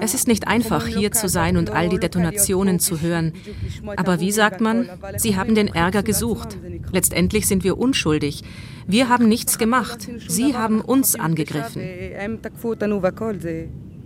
Es 0.00 0.14
ist 0.14 0.26
nicht 0.26 0.48
einfach, 0.48 0.86
hier 0.86 1.12
zu 1.12 1.28
sein 1.28 1.56
und 1.56 1.70
all 1.70 1.88
die 1.88 1.98
Detonationen 1.98 2.80
zu 2.80 3.00
hören. 3.00 3.32
Aber 3.96 4.20
wie 4.20 4.32
sagt 4.32 4.60
man, 4.60 4.88
sie 5.16 5.36
haben 5.36 5.54
den 5.54 5.68
Ärger 5.68 6.02
gesucht. 6.02 6.58
Letztendlich 6.92 7.46
sind 7.46 7.62
wir 7.62 7.78
unschuldig. 7.78 8.42
Wir 8.88 9.08
haben 9.08 9.28
nichts 9.28 9.58
gemacht. 9.58 10.08
Sie 10.26 10.56
haben 10.56 10.80
uns 10.80 11.14
angegriffen. 11.14 11.82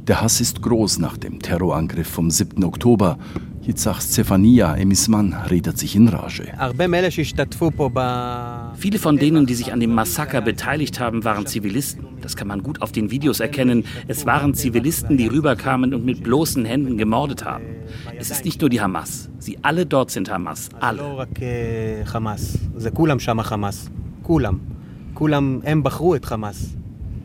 Der 0.06 0.20
Hass 0.20 0.40
ist 0.40 0.60
groß 0.60 0.98
nach 0.98 1.16
dem 1.16 1.40
Terrorangriff 1.40 2.08
vom 2.08 2.30
7. 2.30 2.64
Oktober. 2.64 3.18
Yitzhak 3.62 4.00
Stefania, 4.00 4.74
Emis 4.74 5.06
Mann, 5.08 5.34
redet 5.34 5.76
sich 5.76 5.94
in 5.94 6.08
Rage. 6.08 6.44
Viele 8.76 8.98
von 8.98 9.18
denen, 9.18 9.44
die 9.44 9.54
sich 9.54 9.72
an 9.72 9.80
dem 9.80 9.92
Massaker 9.94 10.40
beteiligt 10.40 10.98
haben, 10.98 11.24
waren 11.24 11.46
Zivilisten. 11.46 12.06
Das 12.22 12.36
kann 12.36 12.48
man 12.48 12.62
gut 12.62 12.80
auf 12.80 12.90
den 12.90 13.10
Videos 13.10 13.38
erkennen. 13.38 13.84
Es 14.08 14.24
waren 14.24 14.54
Zivilisten, 14.54 15.18
die 15.18 15.26
rüberkamen 15.26 15.92
und 15.92 16.06
mit 16.06 16.22
bloßen 16.22 16.64
Händen 16.64 16.96
gemordet 16.96 17.44
haben. 17.44 17.64
Es 18.18 18.30
ist 18.30 18.46
nicht 18.46 18.62
nur 18.62 18.70
die 18.70 18.80
Hamas. 18.80 19.28
Sie 19.38 19.58
alle 19.60 19.84
dort 19.84 20.10
sind 20.10 20.30
Hamas. 20.30 20.70
Alle. 20.80 21.02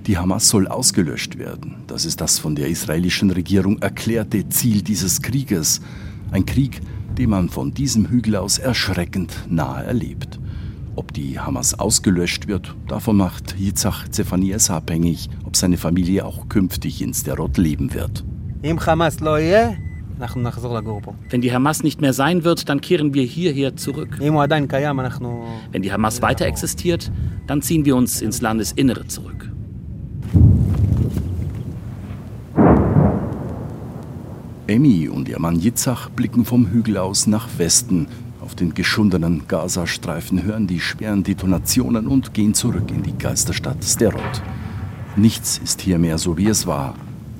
Die 0.05 0.17
Hamas 0.17 0.49
soll 0.49 0.67
ausgelöscht 0.67 1.37
werden. 1.37 1.77
Das 1.87 2.05
ist 2.05 2.19
das 2.19 2.39
von 2.39 2.55
der 2.55 2.67
israelischen 2.67 3.31
Regierung 3.31 3.79
erklärte 3.79 4.47
Ziel 4.49 4.81
dieses 4.81 5.21
Krieges. 5.21 5.79
Ein 6.35 6.45
Krieg, 6.45 6.81
den 7.17 7.29
man 7.29 7.47
von 7.47 7.73
diesem 7.73 8.09
Hügel 8.09 8.35
aus 8.35 8.57
erschreckend 8.57 9.33
nahe 9.47 9.85
erlebt. 9.85 10.37
Ob 10.97 11.13
die 11.13 11.39
Hamas 11.39 11.79
ausgelöscht 11.79 12.49
wird, 12.49 12.75
davon 12.89 13.15
macht 13.15 13.57
Yitzhak 13.57 14.13
Zephanias 14.13 14.69
abhängig, 14.69 15.29
ob 15.45 15.55
seine 15.55 15.77
Familie 15.77 16.25
auch 16.25 16.49
künftig 16.49 17.01
in 17.01 17.13
Sderot 17.13 17.57
leben 17.57 17.93
wird. 17.93 18.25
Wenn 21.29 21.39
die 21.39 21.53
Hamas 21.53 21.83
nicht 21.83 22.01
mehr 22.01 22.11
sein 22.11 22.43
wird, 22.43 22.67
dann 22.67 22.81
kehren 22.81 23.13
wir 23.13 23.23
hierher 23.23 23.77
zurück. 23.77 24.17
Wenn 25.71 25.83
die 25.83 25.93
Hamas 25.93 26.21
weiter 26.21 26.47
existiert, 26.47 27.13
dann 27.47 27.61
ziehen 27.61 27.85
wir 27.85 27.95
uns 27.95 28.21
ins 28.21 28.41
Landesinnere 28.41 29.07
zurück. 29.07 29.54
Emmy 34.67 35.07
und 35.09 35.29
ihr 35.29 35.39
Mann 35.39 35.59
Yitzhak 35.59 36.15
blicken 36.15 36.43
vom 36.43 36.67
Hügel 36.71 36.97
aus 36.97 37.27
nach 37.27 37.47
Westen. 37.57 38.07
Auf 38.41 38.55
den 38.55 38.73
geschundenen 38.73 39.47
Gazastreifen 39.47 40.41
hören 40.41 40.65
die 40.65 40.79
schweren 40.79 41.21
Detonationen 41.21 42.07
und 42.07 42.33
gehen 42.33 42.55
zurück 42.55 42.89
in 42.89 43.03
die 43.03 43.15
Geisterstadt 43.15 43.83
Sderot. 43.83 44.41
Nichts 45.15 45.59
ist 45.59 45.81
hier 45.81 45.99
mehr 45.99 46.17
so, 46.17 46.35
wie 46.37 46.47
es 46.47 46.65
war, 46.65 46.95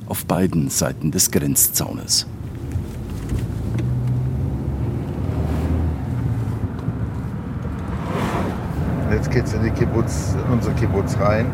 auf 0.05 0.25
beiden 0.25 0.69
Seiten 0.69 1.09
des 1.09 1.31
Grenzzaunes. 1.31 2.27
Jetzt 9.11 9.31
geht's 9.31 9.53
in 9.53 9.63
die 9.63 9.71
Kibbutz, 9.71 10.35
in 10.45 10.53
unser 10.53 10.73
Kibbutz 10.73 11.17
rein. 11.17 11.47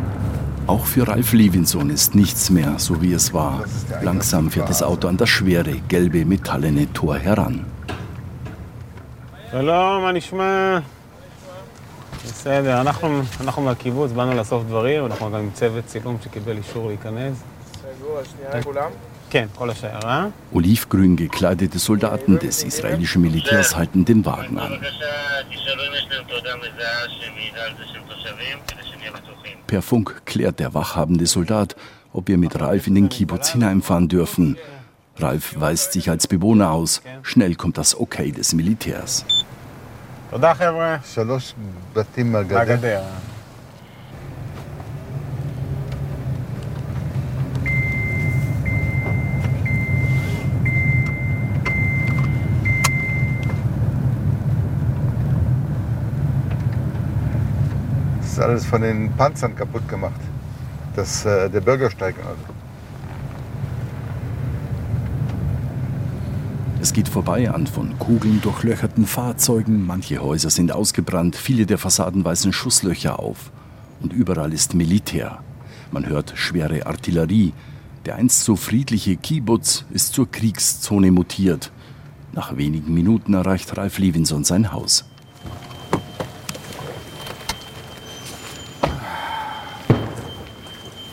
Auch 0.67 0.85
für 0.87 1.07
Ralf 1.09 1.33
Levinson 1.33 1.91
ist 1.91 2.15
nichts 2.15 2.51
mehr 2.51 2.73
so 2.79 3.01
wie 3.03 3.13
es 3.13 3.33
war. 3.33 3.65
Langsam 4.03 4.51
fährt 4.51 4.69
das 4.69 4.83
Auto 4.83 5.09
an 5.09 5.17
das 5.17 5.29
schwere, 5.29 5.75
gelbe, 5.89 6.25
metallene 6.25 6.93
Tor 6.93 7.17
heran. 7.19 7.65
שלום, 9.51 10.03
מה 10.03 10.13
נשמע? 10.13 10.79
בסדר, 12.25 12.81
אנחנו, 12.81 13.23
אנחנו 13.41 13.63
מהקיבוץ, 13.63 14.13
באנו 14.13 14.35
לאסוף 14.35 14.65
דברים, 14.65 15.07
אנחנו 15.07 15.31
גם 15.31 15.35
עם 15.35 15.51
צוות 15.55 15.87
צילום 15.87 16.17
שקיבל 16.25 16.57
אישור 16.57 16.89
להיכנס. 16.89 17.43
סגור, 17.99 18.19
השנייה 18.19 18.63
כולם? 18.63 18.91
כן, 19.31 19.47
כל 19.55 19.71
השיירה. 19.71 20.27
Olivgrün 20.53 21.17
gekleidete 21.17 21.79
Soldaten 21.79 22.39
des 22.39 22.63
israelischen 22.63 23.23
Militärs 23.23 23.77
halten 23.77 24.05
den 24.05 24.25
Wagen 24.25 24.59
an. 24.59 24.73
Per 29.68 29.82
Funk 29.82 30.24
klärt 30.26 30.60
der 30.60 30.74
wachhabende 30.74 31.26
Soldat, 31.26 31.76
ob 32.14 32.28
wir 32.28 32.38
mit 32.38 32.60
Ralf 32.60 32.88
in 32.88 32.96
den 32.96 33.10
Kibbutz 33.10 33.50
hineinfahren 33.50 34.08
dürfen. 34.08 34.58
Ralf 35.18 35.60
weist 35.60 35.94
sich 35.94 36.10
als 36.10 36.28
Bewohner 36.28 36.72
aus. 36.72 37.02
Schnell 37.22 37.56
kommt 37.56 37.78
das 37.78 37.98
Okay 37.98 38.32
des 38.32 38.54
Militärs. 38.54 39.26
Ist 58.32 58.40
alles 58.40 58.66
von 58.66 58.82
den 58.82 59.12
Panzern 59.18 59.56
kaputt 59.56 59.88
gemacht. 59.90 60.20
Das, 60.96 61.26
äh, 61.26 61.50
der 61.50 61.62
Bürgersteig 61.62 62.16
also. 62.20 62.54
Es 66.82 66.94
geht 66.94 67.10
vorbei 67.10 67.52
an 67.52 67.68
von 67.68 68.00
Kugeln 68.00 68.42
durchlöcherten 68.42 69.06
Fahrzeugen, 69.06 69.86
manche 69.86 70.20
Häuser 70.20 70.50
sind 70.50 70.72
ausgebrannt, 70.72 71.36
viele 71.36 71.66
der 71.66 71.78
Fassaden 71.78 72.26
weisen 72.26 72.54
Schusslöcher 72.54 73.20
auf. 73.20 73.52
Und 74.02 74.14
überall 74.14 74.52
ist 74.52 74.74
Militär. 74.74 75.40
Man 75.92 76.08
hört 76.08 76.34
schwere 76.36 76.88
Artillerie. 76.88 77.54
Der 78.06 78.16
einst 78.16 78.46
so 78.46 78.56
friedliche 78.56 79.16
Kibbutz 79.18 79.86
ist 79.92 80.14
zur 80.14 80.32
Kriegszone 80.32 81.12
mutiert. 81.12 81.72
Nach 82.32 82.58
wenigen 82.58 82.94
Minuten 82.94 83.34
erreicht 83.34 83.78
Ralf 83.78 84.00
Levinson 84.00 84.44
sein 84.44 84.72
Haus. 84.72 85.11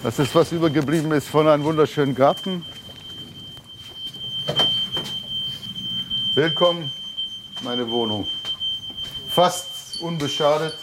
Das 0.03 0.19
ist, 0.21 0.33
was 0.35 0.53
übergeblieben 0.53 1.11
ist 1.13 1.29
von 1.29 1.49
einem 1.49 1.65
wunderschönen 1.65 2.15
Garten. 2.15 2.65
Willkommen, 6.35 6.91
meine 7.65 7.89
Wohnung. 7.91 8.25
Fast 9.29 10.01
unbeschadet. 10.01 10.75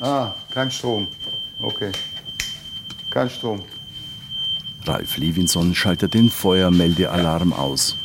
Ah, 0.00 0.34
kein 0.50 0.70
Strom. 0.70 1.08
Okay. 1.62 1.90
Kein 3.10 3.30
Strom. 3.30 3.62
Ralf 4.84 5.16
Levinson 5.16 5.74
schaltet 5.74 6.12
den 6.12 6.28
Feuermeldealarm 6.28 7.54
aus. 7.54 7.96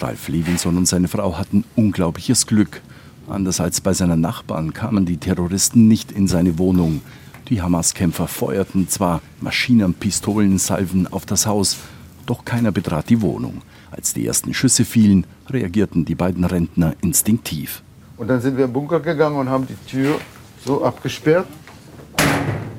Ralf 0.00 0.28
Levinson 0.28 0.78
und 0.78 0.86
seine 0.86 1.08
Frau 1.08 1.36
hatten 1.36 1.64
unglaubliches 1.74 2.46
Glück. 2.46 2.80
Anders 3.28 3.60
als 3.60 3.80
bei 3.80 3.92
seinen 3.92 4.20
Nachbarn 4.20 4.72
kamen 4.72 5.04
die 5.04 5.16
Terroristen 5.16 5.88
nicht 5.88 6.12
in 6.12 6.28
seine 6.28 6.58
Wohnung. 6.58 7.00
Die 7.48 7.60
Hamas-Kämpfer 7.60 8.28
feuerten 8.28 8.88
zwar 8.88 9.20
Maschinen, 9.40 9.94
Pistolen, 9.94 10.58
Salven 10.58 11.06
auf 11.12 11.26
das 11.26 11.46
Haus, 11.46 11.76
doch 12.26 12.44
keiner 12.44 12.70
betrat 12.70 13.08
die 13.08 13.20
Wohnung. 13.22 13.62
Als 13.90 14.14
die 14.14 14.26
ersten 14.26 14.54
Schüsse 14.54 14.84
fielen, 14.84 15.26
reagierten 15.48 16.04
die 16.04 16.14
beiden 16.14 16.44
Rentner 16.44 16.94
instinktiv. 17.00 17.82
Und 18.16 18.28
dann 18.28 18.40
sind 18.40 18.56
wir 18.56 18.66
im 18.66 18.72
Bunker 18.72 19.00
gegangen 19.00 19.36
und 19.36 19.48
haben 19.48 19.66
die 19.66 19.90
Tür 19.90 20.18
so 20.64 20.84
abgesperrt, 20.84 21.46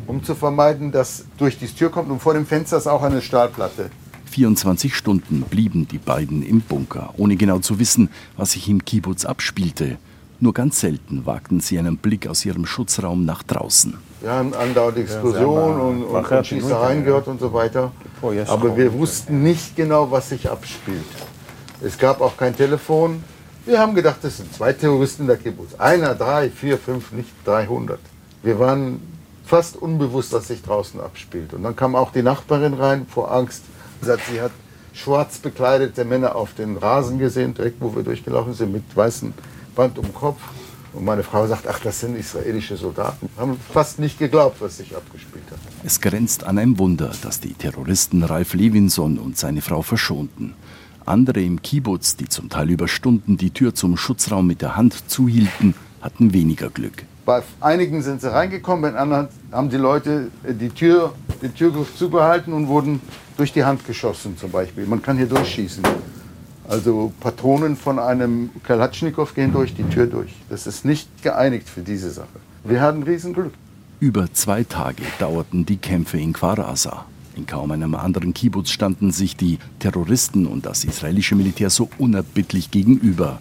um 0.06 0.24
zu 0.24 0.34
vermeiden, 0.34 0.92
dass 0.92 1.26
durch 1.38 1.60
die 1.60 1.68
Tür 1.68 1.90
kommt 1.90 2.10
und 2.10 2.22
vor 2.22 2.34
dem 2.34 2.46
Fenster 2.46 2.78
ist 2.78 2.88
auch 2.88 3.04
eine 3.04 3.22
Stahlplatte. 3.22 3.90
24 4.32 4.96
Stunden 4.96 5.42
blieben 5.42 5.88
die 5.88 5.98
beiden 5.98 6.44
im 6.44 6.62
Bunker, 6.62 7.14
ohne 7.18 7.36
genau 7.36 7.60
zu 7.60 7.80
wissen, 7.80 8.10
was 8.36 8.54
sich 8.54 8.70
im 8.70 8.86
Kibbutz 8.86 9.26
abspielte. 9.26 9.98
Nur 10.40 10.54
ganz 10.54 10.80
selten 10.80 11.26
wagten 11.26 11.62
sie 11.62 11.80
einen 11.80 11.98
Blick 11.98 12.28
aus 12.28 12.46
ihrem 12.46 12.66
Schutzraum 12.66 13.26
nach 13.26 13.42
draußen. 13.42 13.98
Wir 14.22 14.32
haben 14.32 14.54
andauernd 14.54 14.98
Explosionen 14.98 15.80
und, 15.80 16.04
und, 16.04 16.32
und 16.32 16.46
Schießereien 16.46 17.04
gehört 17.04 17.28
und 17.28 17.40
so 17.40 17.54
weiter. 17.54 17.92
Aber 18.48 18.78
wir 18.78 18.94
wussten 18.94 19.42
nicht 19.42 19.76
genau, 19.76 20.12
was 20.12 20.30
sich 20.30 20.50
abspielt. 20.50 21.06
Es 21.82 21.98
gab 21.98 22.22
auch 22.22 22.38
kein 22.38 22.56
Telefon. 22.56 23.24
Wir 23.66 23.80
haben 23.80 23.96
gedacht, 23.96 24.18
das 24.22 24.38
sind 24.38 24.54
zwei 24.54 24.74
Terroristen 24.74 25.24
in 25.24 25.28
der 25.28 25.38
Kibbutz. 25.38 25.76
Einer, 25.78 26.16
drei, 26.16 26.50
vier, 26.50 26.78
fünf, 26.78 27.12
nicht 27.12 27.30
300. 27.46 28.00
Wir 28.44 28.60
waren 28.60 29.02
fast 29.46 29.76
unbewusst, 29.76 30.34
was 30.34 30.48
sich 30.48 30.62
draußen 30.62 31.00
abspielt. 31.00 31.54
Und 31.54 31.64
dann 31.64 31.76
kam 31.76 31.96
auch 31.96 32.12
die 32.12 32.22
Nachbarin 32.22 32.74
rein 32.74 33.08
vor 33.10 33.32
Angst. 33.32 33.64
Sie 34.02 34.42
hat 34.42 34.52
schwarz 34.94 35.40
bekleidete 35.40 36.06
Männer 36.06 36.36
auf 36.36 36.54
den 36.54 36.78
Rasen 36.78 37.20
gesehen, 37.20 37.54
direkt 37.54 37.82
wo 37.82 37.96
wir 37.96 38.04
durchgelaufen 38.04 38.54
sind, 38.54 38.72
mit 38.72 38.84
weißen 38.96 39.34
Band 39.78 39.98
um 39.98 40.06
den 40.06 40.14
Kopf. 40.14 40.42
Und 40.94 41.06
meine 41.06 41.22
Frau 41.22 41.46
sagt, 41.46 41.68
ach, 41.68 41.80
das 41.80 42.00
sind 42.00 42.18
israelische 42.18 42.76
Soldaten. 42.76 43.30
Haben 43.38 43.58
fast 43.72 44.00
nicht 44.00 44.18
geglaubt, 44.18 44.60
was 44.60 44.78
sich 44.78 44.96
abgespielt 44.96 45.44
hat. 45.52 45.60
Es 45.86 46.02
grenzt 46.02 46.44
an 46.44 46.58
ein 46.58 46.80
Wunder, 46.80 47.12
dass 47.22 47.40
die 47.40 47.54
Terroristen 47.54 48.24
Ralf 48.24 48.56
Levinson 48.56 49.20
und 49.20 49.38
seine 49.38 49.62
Frau 49.62 49.84
verschonten. 49.84 50.56
Andere 51.06 51.42
im 51.42 51.62
Kibbutz, 51.62 52.16
die 52.18 52.28
zum 52.28 52.50
Teil 52.50 52.70
über 52.72 52.88
Stunden 52.88 53.38
die 53.38 53.52
Tür 53.52 53.76
zum 53.76 53.96
Schutzraum 53.96 54.48
mit 54.48 54.62
der 54.62 54.76
Hand 54.76 55.10
zuhielten, 55.10 55.76
hatten 56.02 56.34
weniger 56.34 56.70
Glück. 56.70 57.06
Bei 57.26 57.44
einigen 57.62 58.02
sind 58.02 58.22
sie 58.22 58.32
reingekommen, 58.32 58.94
bei 58.94 58.98
anderen 58.98 59.28
haben 59.52 59.70
die 59.70 59.78
Leute 59.78 60.32
die 60.44 60.70
Tür, 60.70 61.14
den 61.42 61.54
Türgriff 61.54 61.96
zugehalten 61.96 62.54
und 62.54 62.68
wurden 62.68 63.02
durch 63.36 63.54
die 63.54 63.64
Hand 63.64 63.86
geschossen 63.86 64.38
zum 64.38 64.50
Beispiel. 64.50 64.86
Man 64.86 65.02
kann 65.02 65.18
hier 65.18 65.28
durchschießen. 65.28 65.84
Also 66.68 67.14
Patronen 67.22 67.78
von 67.78 67.98
einem 67.98 68.50
Kalatschnikow 68.64 69.34
gehen 69.34 69.54
durch 69.54 69.74
die 69.74 69.84
Tür 69.84 70.08
durch. 70.08 70.34
Das 70.50 70.68
ist 70.68 70.84
nicht 70.84 71.08
geeinigt 71.24 71.70
für 71.70 71.82
diese 71.82 72.12
Sache. 72.12 72.28
Wir 72.64 72.82
hatten 72.82 73.04
Riesenglück. 73.04 73.54
Über 74.00 74.32
zwei 74.34 74.64
Tage 74.64 75.04
dauerten 75.18 75.66
die 75.66 75.78
Kämpfe 75.78 76.20
in 76.20 76.34
Kwarasa. 76.34 77.06
In 77.38 77.48
kaum 77.48 77.72
einem 77.72 77.96
anderen 77.96 78.34
Kibbutz 78.34 78.70
standen 78.70 79.12
sich 79.12 79.38
die 79.38 79.60
Terroristen 79.80 80.46
und 80.46 80.66
das 80.66 80.84
israelische 80.84 81.36
Militär 81.36 81.70
so 81.70 81.90
unerbittlich 81.98 82.70
gegenüber. 82.70 83.40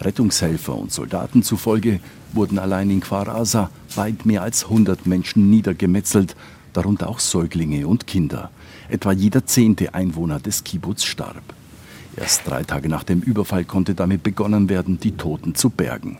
Rettungshelfer 0.00 0.76
und 0.76 0.92
Soldaten 0.92 1.42
zufolge 1.42 2.00
wurden 2.32 2.58
allein 2.58 2.90
in 2.90 3.00
Kwarasa 3.00 3.70
weit 3.94 4.26
mehr 4.26 4.42
als 4.42 4.64
100 4.64 5.06
Menschen 5.06 5.48
niedergemetzelt, 5.48 6.36
darunter 6.72 7.08
auch 7.08 7.20
Säuglinge 7.20 7.86
und 7.86 8.06
Kinder. 8.06 8.50
Etwa 8.88 9.12
jeder 9.12 9.46
zehnte 9.46 9.94
Einwohner 9.94 10.40
des 10.40 10.64
Kibbutz 10.64 11.04
starb. 11.04 11.42
Erst 12.20 12.46
drei 12.46 12.64
Tage 12.64 12.90
nach 12.90 13.02
dem 13.02 13.22
Überfall 13.22 13.64
konnte 13.64 13.94
damit 13.94 14.22
begonnen 14.22 14.68
werden, 14.68 15.00
die 15.00 15.12
Toten 15.12 15.54
zu 15.54 15.70
bergen. 15.70 16.18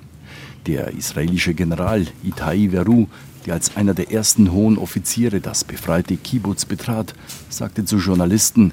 Der 0.66 0.94
israelische 0.94 1.52
General 1.52 2.06
Itai 2.24 2.70
Veru, 2.72 3.06
der 3.44 3.52
als 3.54 3.76
einer 3.76 3.92
der 3.92 4.10
ersten 4.10 4.50
hohen 4.50 4.78
Offiziere 4.78 5.40
das 5.40 5.62
befreite 5.62 6.16
Kibbutz 6.16 6.64
betrat, 6.64 7.14
sagte 7.50 7.84
zu 7.84 7.98
Journalisten, 7.98 8.72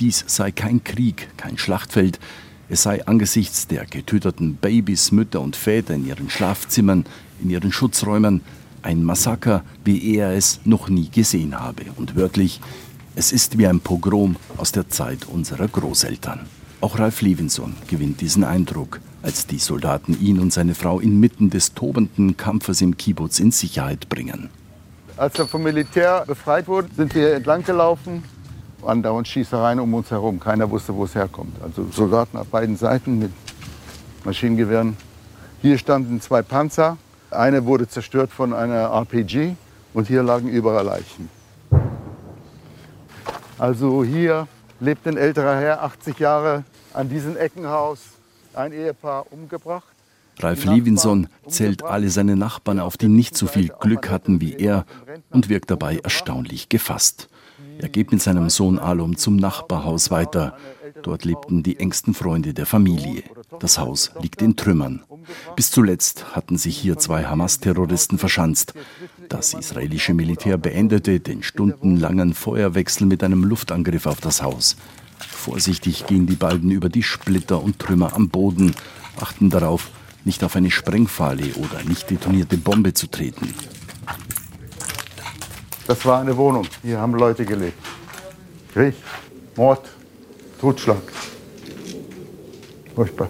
dies 0.00 0.24
sei 0.26 0.50
kein 0.50 0.82
Krieg, 0.82 1.28
kein 1.36 1.58
Schlachtfeld, 1.58 2.18
es 2.70 2.84
sei 2.84 3.06
angesichts 3.06 3.66
der 3.66 3.84
getöteten 3.84 4.54
Babys, 4.54 5.12
Mütter 5.12 5.42
und 5.42 5.56
Väter 5.56 5.92
in 5.92 6.06
ihren 6.06 6.30
Schlafzimmern, 6.30 7.04
in 7.42 7.50
ihren 7.50 7.70
Schutzräumen, 7.70 8.40
ein 8.80 9.04
Massaker, 9.04 9.62
wie 9.84 10.16
er 10.16 10.30
es 10.30 10.60
noch 10.64 10.88
nie 10.88 11.10
gesehen 11.10 11.60
habe. 11.60 11.84
Und 11.96 12.16
wörtlich, 12.16 12.62
es 13.14 13.30
ist 13.30 13.58
wie 13.58 13.66
ein 13.66 13.80
Pogrom 13.80 14.36
aus 14.56 14.72
der 14.72 14.88
Zeit 14.88 15.26
unserer 15.26 15.68
Großeltern. 15.68 16.40
Auch 16.82 16.98
Ralf 16.98 17.22
Levinson 17.22 17.76
gewinnt 17.86 18.20
diesen 18.20 18.42
Eindruck, 18.42 18.98
als 19.22 19.46
die 19.46 19.60
Soldaten 19.60 20.20
ihn 20.20 20.40
und 20.40 20.52
seine 20.52 20.74
Frau 20.74 20.98
inmitten 20.98 21.48
des 21.48 21.74
tobenden 21.74 22.36
Kampfes 22.36 22.80
im 22.80 22.96
Kibbutz 22.96 23.38
in 23.38 23.52
Sicherheit 23.52 24.08
bringen. 24.08 24.50
Als 25.16 25.38
er 25.38 25.46
vom 25.46 25.62
Militär 25.62 26.24
befreit 26.26 26.66
wurde, 26.66 26.88
sind 26.96 27.14
wir 27.14 27.34
entlang 27.34 27.62
gelaufen. 27.62 28.24
Andauernd 28.84 29.28
Schießereien 29.28 29.78
um 29.78 29.94
uns 29.94 30.10
herum. 30.10 30.40
Keiner 30.40 30.68
wusste, 30.68 30.92
wo 30.92 31.04
es 31.04 31.14
herkommt. 31.14 31.54
Also 31.62 31.86
Soldaten 31.92 32.36
auf 32.36 32.48
beiden 32.48 32.76
Seiten 32.76 33.20
mit 33.20 33.30
Maschinengewehren. 34.24 34.96
Hier 35.60 35.78
standen 35.78 36.20
zwei 36.20 36.42
Panzer. 36.42 36.96
Eine 37.30 37.64
wurde 37.64 37.86
zerstört 37.86 38.32
von 38.32 38.52
einer 38.52 38.90
RPG 38.90 39.54
und 39.94 40.08
hier 40.08 40.24
lagen 40.24 40.48
überall 40.48 40.84
Leichen. 40.84 41.28
Also 43.56 44.02
hier 44.02 44.48
lebt 44.80 45.06
ein 45.06 45.16
älterer 45.16 45.54
Herr, 45.60 45.84
80 45.84 46.18
Jahre, 46.18 46.64
an 46.94 47.08
diesem 47.08 47.36
Eckenhaus, 47.36 48.00
ein 48.54 48.72
Ehepaar 48.72 49.26
umgebracht. 49.30 49.86
Ralf 50.38 50.64
Levinson 50.64 51.28
zählt 51.46 51.82
alle 51.82 52.08
seine 52.10 52.36
Nachbarn 52.36 52.80
auf, 52.80 52.96
die 52.96 53.08
nicht 53.08 53.36
so 53.36 53.46
viel 53.46 53.68
Glück 53.80 54.10
hatten 54.10 54.40
wie 54.40 54.54
er 54.54 54.86
und 55.30 55.48
wirkt 55.48 55.70
dabei 55.70 55.98
erstaunlich 55.98 56.68
gefasst. 56.68 57.28
Er 57.78 57.88
geht 57.88 58.12
mit 58.12 58.22
seinem 58.22 58.50
Sohn 58.50 58.78
Alum 58.78 59.16
zum 59.16 59.36
Nachbarhaus 59.36 60.10
weiter. 60.10 60.56
Dort 61.02 61.24
lebten 61.24 61.62
die 61.62 61.78
engsten 61.78 62.14
Freunde 62.14 62.54
der 62.54 62.66
Familie. 62.66 63.24
Das 63.58 63.78
Haus 63.78 64.12
liegt 64.20 64.42
in 64.42 64.56
Trümmern. 64.56 65.02
Bis 65.56 65.70
zuletzt 65.70 66.34
hatten 66.36 66.58
sich 66.58 66.76
hier 66.76 66.98
zwei 66.98 67.24
Hamas-Terroristen 67.24 68.18
verschanzt. 68.18 68.74
Das 69.28 69.54
israelische 69.54 70.14
Militär 70.14 70.58
beendete 70.58 71.20
den 71.20 71.42
stundenlangen 71.42 72.34
Feuerwechsel 72.34 73.06
mit 73.06 73.24
einem 73.24 73.44
Luftangriff 73.44 74.06
auf 74.06 74.20
das 74.20 74.42
Haus. 74.42 74.76
Vorsichtig 75.28 76.06
gehen 76.06 76.26
die 76.26 76.36
beiden 76.36 76.70
über 76.70 76.88
die 76.88 77.02
Splitter 77.02 77.62
und 77.62 77.78
Trümmer 77.78 78.14
am 78.14 78.28
Boden, 78.28 78.74
achten 79.20 79.50
darauf, 79.50 79.90
nicht 80.24 80.44
auf 80.44 80.56
eine 80.56 80.70
Sprengfalle 80.70 81.54
oder 81.56 81.82
nicht 81.84 82.10
detonierte 82.10 82.56
Bombe 82.56 82.94
zu 82.94 83.08
treten. 83.08 83.54
Das 85.86 86.04
war 86.06 86.20
eine 86.20 86.36
Wohnung. 86.36 86.66
Hier 86.82 87.00
haben 87.00 87.14
Leute 87.14 87.44
gelebt. 87.44 87.82
Krieg, 88.72 88.94
Mord, 89.56 89.88
Totschlag. 90.60 91.02
Furchtbar. 92.94 93.28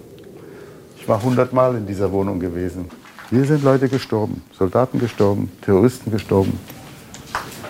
Ich 0.98 1.08
war 1.08 1.22
hundertmal 1.22 1.74
in 1.76 1.86
dieser 1.86 2.12
Wohnung 2.12 2.38
gewesen. 2.38 2.90
Hier 3.30 3.44
sind 3.44 3.64
Leute 3.64 3.88
gestorben, 3.88 4.42
Soldaten 4.56 4.98
gestorben, 5.00 5.50
Terroristen 5.62 6.10
gestorben. 6.10 6.58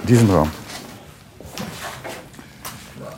In 0.02 0.06
diesem 0.08 0.30
Raum. 0.30 0.50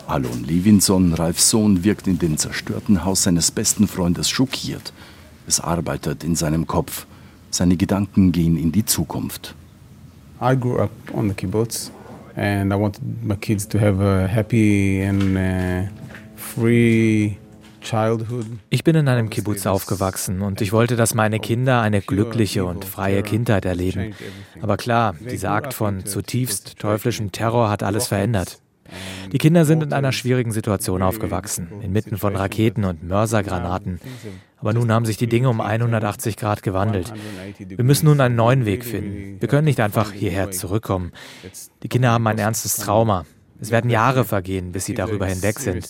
Alon 0.06 0.44
Levinson, 0.44 1.14
Ralfs 1.14 1.50
Sohn, 1.50 1.84
wirkt 1.84 2.06
in 2.06 2.18
dem 2.18 2.36
zerstörten 2.36 3.04
Haus 3.04 3.22
seines 3.22 3.50
besten 3.50 3.88
Freundes 3.88 4.28
schockiert. 4.28 4.92
Es 5.46 5.60
arbeitet 5.60 6.24
in 6.24 6.36
seinem 6.36 6.66
Kopf. 6.66 7.06
Seine 7.50 7.76
Gedanken 7.76 8.32
gehen 8.32 8.56
in 8.56 8.72
die 8.72 8.84
Zukunft. 8.84 9.54
I 10.40 10.56
grew 10.58 10.78
up 10.78 10.90
on 11.12 11.28
the 11.28 11.34
kibbutz 11.34 11.90
and 12.36 12.72
I 12.72 12.76
wanted 12.76 13.02
my 13.22 13.36
kids 13.36 13.66
to 13.68 13.78
have 13.78 14.02
a 14.02 14.26
happy 14.26 15.02
and 15.02 15.36
uh, 15.36 15.88
free 16.36 17.36
ich 18.70 18.82
bin 18.82 18.96
in 18.96 19.08
einem 19.08 19.28
Kibbutz 19.28 19.66
aufgewachsen 19.66 20.40
und 20.40 20.62
ich 20.62 20.72
wollte, 20.72 20.96
dass 20.96 21.14
meine 21.14 21.38
Kinder 21.38 21.82
eine 21.82 22.00
glückliche 22.00 22.64
und 22.64 22.84
freie 22.84 23.22
Kindheit 23.22 23.66
erleben. 23.66 24.14
Aber 24.62 24.78
klar, 24.78 25.14
dieser 25.20 25.50
Akt 25.50 25.74
von 25.74 26.06
zutiefst 26.06 26.78
teuflischem 26.78 27.30
Terror 27.30 27.68
hat 27.68 27.82
alles 27.82 28.06
verändert. 28.06 28.58
Die 29.32 29.38
Kinder 29.38 29.64
sind 29.64 29.82
in 29.82 29.92
einer 29.92 30.12
schwierigen 30.12 30.52
Situation 30.52 31.02
aufgewachsen, 31.02 31.68
inmitten 31.82 32.16
von 32.16 32.36
Raketen 32.36 32.84
und 32.84 33.02
Mörsergranaten. 33.02 34.00
Aber 34.58 34.72
nun 34.72 34.90
haben 34.90 35.04
sich 35.04 35.16
die 35.16 35.26
Dinge 35.26 35.50
um 35.50 35.60
180 35.60 36.36
Grad 36.36 36.62
gewandelt. 36.62 37.12
Wir 37.58 37.84
müssen 37.84 38.06
nun 38.06 38.20
einen 38.20 38.36
neuen 38.36 38.64
Weg 38.64 38.84
finden. 38.84 39.40
Wir 39.40 39.48
können 39.48 39.66
nicht 39.66 39.80
einfach 39.80 40.12
hierher 40.12 40.50
zurückkommen. 40.50 41.12
Die 41.82 41.88
Kinder 41.88 42.10
haben 42.10 42.26
ein 42.26 42.38
ernstes 42.38 42.76
Trauma. 42.76 43.24
Es 43.60 43.70
werden 43.70 43.90
Jahre 43.90 44.24
vergehen, 44.24 44.72
bis 44.72 44.84
sie 44.84 44.94
darüber 44.94 45.26
hinweg 45.26 45.58
sind. 45.58 45.88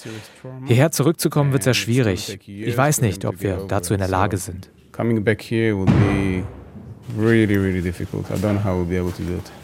Hierher 0.67 0.91
zurückzukommen 0.91 1.53
wird 1.53 1.63
sehr 1.63 1.75
schwierig. 1.75 2.39
Ich 2.47 2.77
weiß 2.77 3.01
nicht, 3.01 3.25
ob 3.25 3.43
wir 3.43 3.65
dazu 3.69 3.95
in 3.95 4.01
der 4.01 4.09
Lage 4.09 4.37
sind. 4.37 4.71
Coming 4.93 5.25
back 5.25 5.43
here 5.43 5.77
will 5.77 5.87
be 5.87 6.45
really, 7.19 7.57
really 7.57 7.83
difficult. 7.83 8.31
I 8.31 8.35
don't 8.35 8.53
know 8.53 8.65
how 8.65 8.77
we'll 8.77 8.85
be 8.85 8.97
able 8.97 9.11
to 9.13 9.23
do 9.23 9.35
it. 9.35 9.64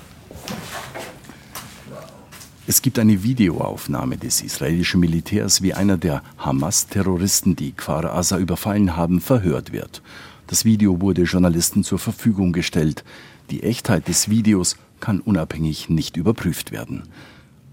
Es 2.70 2.82
gibt 2.82 3.00
eine 3.00 3.24
Videoaufnahme 3.24 4.16
des 4.16 4.42
israelischen 4.42 5.00
Militärs, 5.00 5.60
wie 5.60 5.74
einer 5.74 5.96
der 5.96 6.22
Hamas-Terroristen, 6.38 7.56
die 7.56 7.72
Kfar 7.72 8.04
Asa 8.04 8.38
überfallen 8.38 8.94
haben, 8.96 9.20
verhört 9.20 9.72
wird. 9.72 10.02
Das 10.46 10.64
Video 10.64 11.00
wurde 11.00 11.22
Journalisten 11.22 11.82
zur 11.82 11.98
Verfügung 11.98 12.52
gestellt. 12.52 13.02
Die 13.50 13.64
Echtheit 13.64 14.06
des 14.06 14.30
Videos 14.30 14.76
kann 15.00 15.18
unabhängig 15.18 15.88
nicht 15.88 16.16
überprüft 16.16 16.70
werden. 16.70 17.08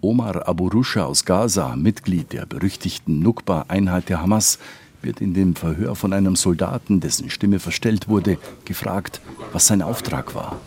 Omar 0.02 0.48
Abu 0.50 0.68
Rusha 0.68 1.04
aus 1.04 1.26
Gaza, 1.26 1.76
Mitglied 1.76 2.34
der 2.34 2.48
berüchtigten 2.48 3.20
Nukba-Einheit 3.20 4.10
der 4.10 4.24
Hamas, 4.24 4.58
wird 5.04 5.22
in 5.22 5.36
dem 5.36 5.54
Verhör 5.56 5.96
von 5.96 6.12
einem 6.12 6.36
Soldaten, 6.36 7.02
dessen 7.02 7.30
Stimme 7.30 7.60
verstellt 7.60 8.10
wurde, 8.10 8.40
gefragt, 8.66 9.22
was 9.54 9.68
sein 9.68 9.84
Auftrag 9.84 10.34
war. 10.34 10.60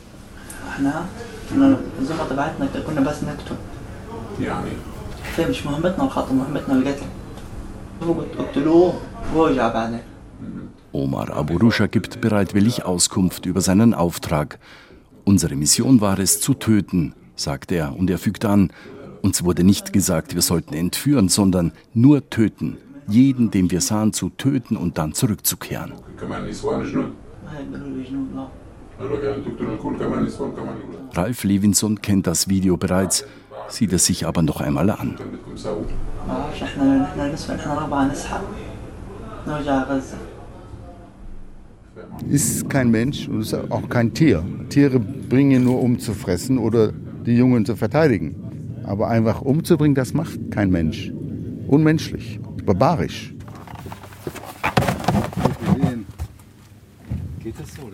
يعني 4.41 4.71
فمش 5.35 5.65
مهمتنا 5.65 6.03
الخط 6.03 6.31
مهمتنا 6.31 6.75
القتل 6.75 7.05
هو 8.03 8.13
قتلوه 8.37 8.93
ورجع 9.35 9.67
بعدين 9.73 9.99
Omar 10.93 11.29
Abu 11.29 11.57
Rusha 11.57 11.87
gibt 11.87 12.21
bereitwillig 12.21 12.85
Auskunft 12.85 13.45
über 13.45 13.59
seinen 13.59 13.93
Auftrag. 13.93 14.59
Unsere 15.25 15.57
Mission 15.57 15.99
war 15.99 16.19
es, 16.19 16.39
zu 16.39 16.53
töten, 16.53 17.13
sagt 17.35 17.73
er, 17.73 17.93
und 17.97 18.09
er 18.09 18.17
fügt 18.17 18.45
an, 18.45 18.71
uns 19.21 19.43
wurde 19.43 19.65
nicht 19.65 19.91
gesagt, 19.91 20.35
wir 20.35 20.41
sollten 20.41 20.73
entführen, 20.73 21.27
sondern 21.27 21.73
nur 21.93 22.29
töten. 22.29 22.77
Jeden, 23.09 23.51
den 23.51 23.71
wir 23.71 23.81
sahen, 23.81 24.13
zu 24.13 24.29
töten 24.29 24.77
und 24.77 24.97
dann 24.97 25.13
zurückzukehren. 25.13 25.93
Ralf 31.13 31.43
Levinson 31.43 32.01
kennt 32.01 32.25
das 32.27 32.47
Video 32.47 32.77
bereits 32.77 33.25
sieht 33.70 33.92
es 33.92 34.06
sich 34.06 34.26
aber 34.26 34.42
noch 34.42 34.60
einmal 34.60 34.90
an. 34.90 35.16
Ist 42.28 42.68
kein 42.68 42.90
Mensch 42.90 43.28
und 43.28 43.40
ist 43.40 43.54
auch 43.54 43.88
kein 43.88 44.12
Tier. 44.12 44.44
Tiere 44.68 45.00
bringen 45.00 45.64
nur 45.64 45.82
um 45.82 45.98
zu 45.98 46.12
fressen 46.12 46.58
oder 46.58 46.92
die 47.26 47.36
Jungen 47.36 47.64
zu 47.64 47.76
verteidigen. 47.76 48.34
Aber 48.84 49.08
einfach 49.08 49.42
umzubringen, 49.42 49.94
das 49.94 50.14
macht 50.14 50.50
kein 50.50 50.70
Mensch. 50.70 51.12
Unmenschlich, 51.66 52.40
barbarisch. 52.64 53.34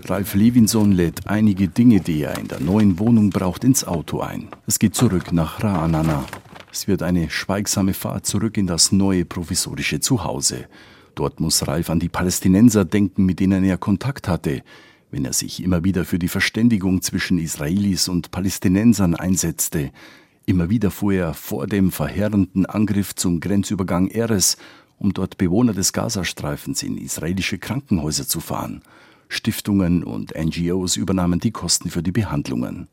Ralf 0.05 0.35
Levinson 0.35 0.93
lädt 0.93 1.27
einige 1.27 1.69
Dinge, 1.69 2.01
die 2.01 2.23
er 2.23 2.39
in 2.39 2.49
der 2.49 2.61
neuen 2.61 2.99
Wohnung 2.99 3.31
braucht, 3.31 3.65
ins 3.65 3.85
Auto 3.85 4.21
ein. 4.21 4.49
Es 4.67 4.79
geht 4.79 4.95
zurück 4.95 5.33
nach 5.33 5.61
Ra'anana. 5.61 6.25
Es 6.73 6.89
wird 6.89 7.03
eine 7.03 7.31
schweigsame 7.31 7.95
Fahrt 7.95 8.27
zurück 8.27 8.57
in 8.57 8.67
das 8.67 8.93
neue 8.93 9.25
provisorische 9.25 10.01
Zuhause. 10.01 10.67
Dort 11.15 11.41
muss 11.41 11.67
Ralf 11.67 11.89
an 11.89 12.01
die 12.01 12.11
Palästinenser 12.11 12.85
denken, 12.85 13.25
mit 13.25 13.41
denen 13.41 13.65
er 13.65 13.79
Kontakt 13.79 14.29
hatte, 14.29 14.63
wenn 15.11 15.25
er 15.25 15.33
sich 15.33 15.63
immer 15.63 15.85
wieder 15.85 16.05
für 16.05 16.19
die 16.19 16.29
Verständigung 16.29 17.01
zwischen 17.01 17.39
Israelis 17.39 18.09
und 18.09 18.31
Palästinensern 18.31 19.15
einsetzte. 19.15 19.91
Immer 20.45 20.69
wieder 20.69 20.91
fuhr 20.91 21.15
er 21.15 21.35
vor 21.35 21.67
dem 21.67 21.91
verheerenden 21.91 22.67
Angriff 22.67 23.15
zum 23.15 23.41
Grenzübergang 23.41 24.09
Eres, 24.09 24.59
um 24.99 25.15
dort 25.15 25.39
Bewohner 25.39 25.73
des 25.73 25.93
Gazastreifens 25.93 26.83
in 26.83 26.99
israelische 26.99 27.59
Krankenhäuser 27.59 28.27
zu 28.29 28.41
fahren. 28.41 28.83
Stiftungen 29.29 30.05
und 30.05 30.35
NGOs 30.37 30.97
übernahmen 30.97 31.41
die 31.41 31.51
Kosten 31.51 31.91
für 31.91 32.03
die 32.03 32.13
Behandlungen. 32.13 32.89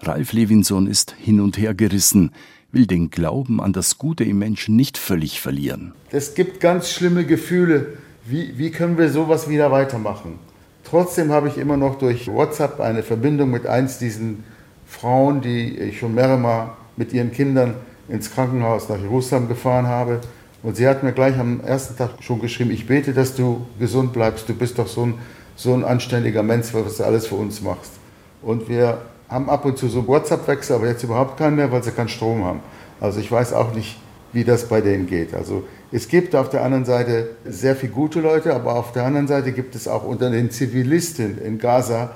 Ralf 0.00 0.32
Levinson 0.32 0.86
ist 0.86 1.14
hin 1.18 1.40
und 1.40 1.58
her 1.58 1.74
gerissen, 1.74 2.32
will 2.70 2.86
den 2.86 3.10
Glauben 3.10 3.60
an 3.60 3.72
das 3.72 3.98
Gute 3.98 4.24
im 4.24 4.38
Menschen 4.38 4.76
nicht 4.76 4.98
völlig 4.98 5.40
verlieren. 5.40 5.92
Es 6.10 6.34
gibt 6.34 6.60
ganz 6.60 6.90
schlimme 6.90 7.24
Gefühle. 7.24 7.94
Wie, 8.24 8.58
wie 8.58 8.70
können 8.70 8.98
wir 8.98 9.10
sowas 9.10 9.48
wieder 9.48 9.72
weitermachen? 9.72 10.38
Trotzdem 10.84 11.32
habe 11.32 11.48
ich 11.48 11.58
immer 11.58 11.76
noch 11.76 11.98
durch 11.98 12.28
WhatsApp 12.28 12.80
eine 12.80 13.02
Verbindung 13.02 13.50
mit 13.50 13.66
eins 13.66 13.98
diesen 13.98 14.44
Frauen, 14.86 15.40
die 15.40 15.76
ich 15.78 15.98
schon 15.98 16.14
mehrere 16.14 16.38
Mal 16.38 16.76
mit 16.96 17.12
ihren 17.12 17.32
Kindern 17.32 17.74
ins 18.08 18.30
Krankenhaus 18.30 18.88
nach 18.88 18.98
Jerusalem 18.98 19.48
gefahren 19.48 19.86
habe. 19.86 20.20
Und 20.62 20.76
sie 20.76 20.88
hat 20.88 21.02
mir 21.02 21.12
gleich 21.12 21.38
am 21.38 21.60
ersten 21.60 21.96
Tag 21.96 22.10
schon 22.20 22.40
geschrieben, 22.40 22.70
ich 22.70 22.86
bete, 22.86 23.12
dass 23.12 23.34
du 23.34 23.66
gesund 23.78 24.12
bleibst. 24.12 24.48
Du 24.48 24.54
bist 24.54 24.78
doch 24.78 24.88
so 24.88 25.06
ein, 25.06 25.14
so 25.58 25.74
ein 25.74 25.84
anständiger 25.84 26.44
Mensch, 26.44 26.72
was 26.72 26.98
du 26.98 27.04
alles 27.04 27.26
für 27.26 27.34
uns 27.34 27.60
machst. 27.60 27.90
Und 28.42 28.68
wir 28.68 28.98
haben 29.28 29.50
ab 29.50 29.64
und 29.64 29.76
zu 29.76 29.88
so 29.88 30.06
WhatsApp-Wechsel, 30.06 30.76
aber 30.76 30.86
jetzt 30.86 31.02
überhaupt 31.02 31.36
keinen 31.36 31.56
mehr, 31.56 31.70
weil 31.72 31.82
sie 31.82 31.90
keinen 31.90 32.08
Strom 32.08 32.44
haben. 32.44 32.60
Also 33.00 33.18
ich 33.18 33.30
weiß 33.30 33.52
auch 33.52 33.74
nicht, 33.74 33.98
wie 34.32 34.44
das 34.44 34.68
bei 34.68 34.80
denen 34.80 35.06
geht. 35.08 35.34
Also 35.34 35.64
es 35.90 36.06
gibt 36.06 36.36
auf 36.36 36.48
der 36.48 36.62
anderen 36.62 36.84
Seite 36.84 37.30
sehr 37.44 37.74
viele 37.74 37.92
gute 37.92 38.20
Leute, 38.20 38.54
aber 38.54 38.76
auf 38.76 38.92
der 38.92 39.04
anderen 39.04 39.26
Seite 39.26 39.50
gibt 39.50 39.74
es 39.74 39.88
auch 39.88 40.04
unter 40.04 40.30
den 40.30 40.50
Zivilisten 40.52 41.38
in 41.42 41.58
Gaza 41.58 42.12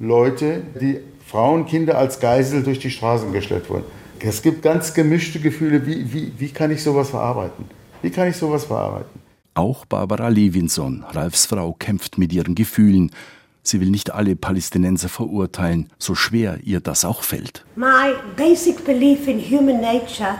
Leute, 0.00 0.62
die 0.80 1.00
Frauen, 1.26 1.66
Kinder 1.66 1.98
als 1.98 2.18
Geisel 2.18 2.62
durch 2.62 2.78
die 2.78 2.90
Straßen 2.90 3.30
gestellt 3.32 3.68
wurden. 3.68 3.84
Es 4.20 4.40
gibt 4.40 4.62
ganz 4.62 4.94
gemischte 4.94 5.38
Gefühle. 5.38 5.86
Wie, 5.86 6.12
wie, 6.12 6.32
wie 6.38 6.48
kann 6.48 6.70
ich 6.70 6.82
sowas 6.82 7.10
verarbeiten? 7.10 7.66
Wie 8.00 8.10
kann 8.10 8.28
ich 8.28 8.36
sowas 8.36 8.64
verarbeiten? 8.64 9.25
Auch 9.56 9.86
Barbara 9.86 10.28
Levinson, 10.28 11.04
Ralfs 11.10 11.46
Frau, 11.46 11.72
kämpft 11.72 12.18
mit 12.18 12.32
ihren 12.32 12.54
Gefühlen. 12.54 13.10
Sie 13.62 13.80
will 13.80 13.90
nicht 13.90 14.12
alle 14.12 14.36
Palästinenser 14.36 15.08
verurteilen, 15.08 15.88
so 15.98 16.14
schwer 16.14 16.60
ihr 16.62 16.80
das 16.80 17.04
auch 17.04 17.22
fällt. 17.22 17.64
My 17.74 18.14
basic 18.36 18.84
belief 18.84 19.26
in 19.26 19.40
human 19.40 19.80
nature 19.80 20.36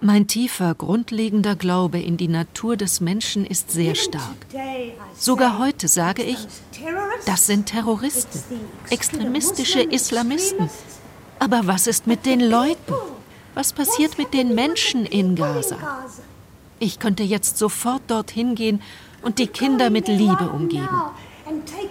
mein 0.00 0.26
tiefer, 0.26 0.74
grundlegender 0.74 1.56
Glaube 1.56 1.98
in 1.98 2.18
die 2.18 2.28
Natur 2.28 2.76
des 2.76 3.00
Menschen 3.00 3.46
ist 3.46 3.70
sehr 3.70 3.94
stark. 3.94 4.36
Sogar 5.16 5.58
heute 5.58 5.88
sage 5.88 6.22
ich, 6.22 6.36
das 7.24 7.46
sind 7.46 7.64
Terroristen, 7.64 8.42
extremistische 8.90 9.80
Islamisten. 9.80 10.68
Aber 11.38 11.66
was 11.66 11.86
ist 11.86 12.06
mit 12.06 12.26
den 12.26 12.40
Leuten? 12.40 12.92
Was 13.54 13.72
passiert 13.72 14.18
mit 14.18 14.34
den 14.34 14.54
Menschen 14.54 15.06
in 15.06 15.34
Gaza? 15.34 15.78
Ich 16.84 16.98
könnte 16.98 17.22
jetzt 17.22 17.56
sofort 17.56 18.02
dorthin 18.08 18.54
gehen 18.54 18.82
und 19.22 19.38
die 19.38 19.46
Kinder 19.46 19.88
mit 19.88 20.06
Liebe 20.06 20.50
umgeben. 20.50 20.86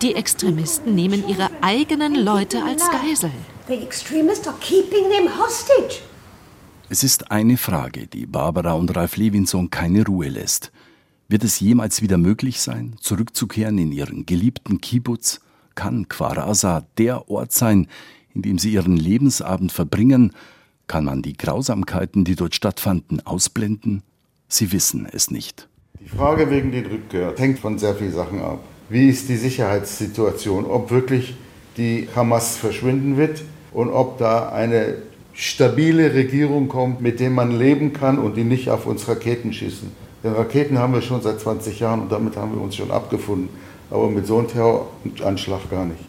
Die 0.03 0.13
Extremisten 0.13 0.93
nehmen 0.93 1.27
ihre 1.27 1.49
eigenen 1.61 2.13
Leute 2.13 2.61
als 2.61 2.87
Geiseln. 2.91 3.33
The 3.67 3.73
extremists 3.73 4.47
are 4.47 4.55
keeping 4.59 5.09
them 5.09 5.27
hostage. 5.35 6.03
Es 6.89 7.03
ist 7.03 7.31
eine 7.31 7.57
Frage, 7.57 8.05
die 8.05 8.27
Barbara 8.27 8.73
und 8.73 8.95
Ralf 8.95 9.17
Levinson 9.17 9.71
keine 9.71 10.05
Ruhe 10.05 10.29
lässt. 10.29 10.71
Wird 11.27 11.43
es 11.43 11.59
jemals 11.59 12.03
wieder 12.03 12.19
möglich 12.19 12.61
sein, 12.61 12.95
zurückzukehren 13.01 13.79
in 13.79 13.91
ihren 13.91 14.27
geliebten 14.27 14.79
Kibbutz? 14.79 15.39
Kann 15.73 16.07
Kwarasa 16.07 16.85
der 16.99 17.31
Ort 17.31 17.51
sein, 17.51 17.87
in 18.35 18.43
dem 18.43 18.59
sie 18.59 18.73
ihren 18.73 18.97
Lebensabend 18.97 19.71
verbringen? 19.71 20.33
Kann 20.85 21.05
man 21.05 21.23
die 21.23 21.33
Grausamkeiten, 21.33 22.25
die 22.25 22.35
dort 22.35 22.53
stattfanden, 22.53 23.25
ausblenden? 23.25 24.03
Sie 24.53 24.71
wissen 24.71 25.07
es 25.11 25.31
nicht. 25.31 25.67
Die 25.99 26.07
Frage 26.07 26.51
wegen 26.51 26.71
der 26.71 26.85
Rückkehr 26.85 27.33
hängt 27.35 27.57
von 27.57 27.79
sehr 27.79 27.95
vielen 27.95 28.13
Sachen 28.13 28.39
ab. 28.39 28.59
Wie 28.87 29.09
ist 29.09 29.27
die 29.27 29.35
Sicherheitssituation? 29.35 30.65
Ob 30.65 30.91
wirklich 30.91 31.33
die 31.75 32.07
Hamas 32.15 32.55
verschwinden 32.55 33.17
wird 33.17 33.41
und 33.71 33.89
ob 33.89 34.19
da 34.19 34.49
eine 34.49 34.97
stabile 35.33 36.13
Regierung 36.13 36.67
kommt, 36.67 37.01
mit 37.01 37.19
der 37.19 37.31
man 37.31 37.57
leben 37.57 37.93
kann 37.93 38.19
und 38.19 38.37
die 38.37 38.43
nicht 38.43 38.69
auf 38.69 38.85
uns 38.85 39.07
Raketen 39.07 39.53
schießen. 39.53 39.91
Denn 40.23 40.33
Raketen 40.33 40.77
haben 40.77 40.93
wir 40.93 41.01
schon 41.01 41.23
seit 41.23 41.39
20 41.39 41.79
Jahren 41.79 42.01
und 42.01 42.11
damit 42.11 42.37
haben 42.37 42.53
wir 42.53 42.61
uns 42.61 42.75
schon 42.75 42.91
abgefunden. 42.91 43.49
Aber 43.89 44.07
mit 44.07 44.27
so 44.27 44.37
einem 44.37 44.49
Terroranschlag 44.49 45.67
gar 45.71 45.85
nicht. 45.85 46.05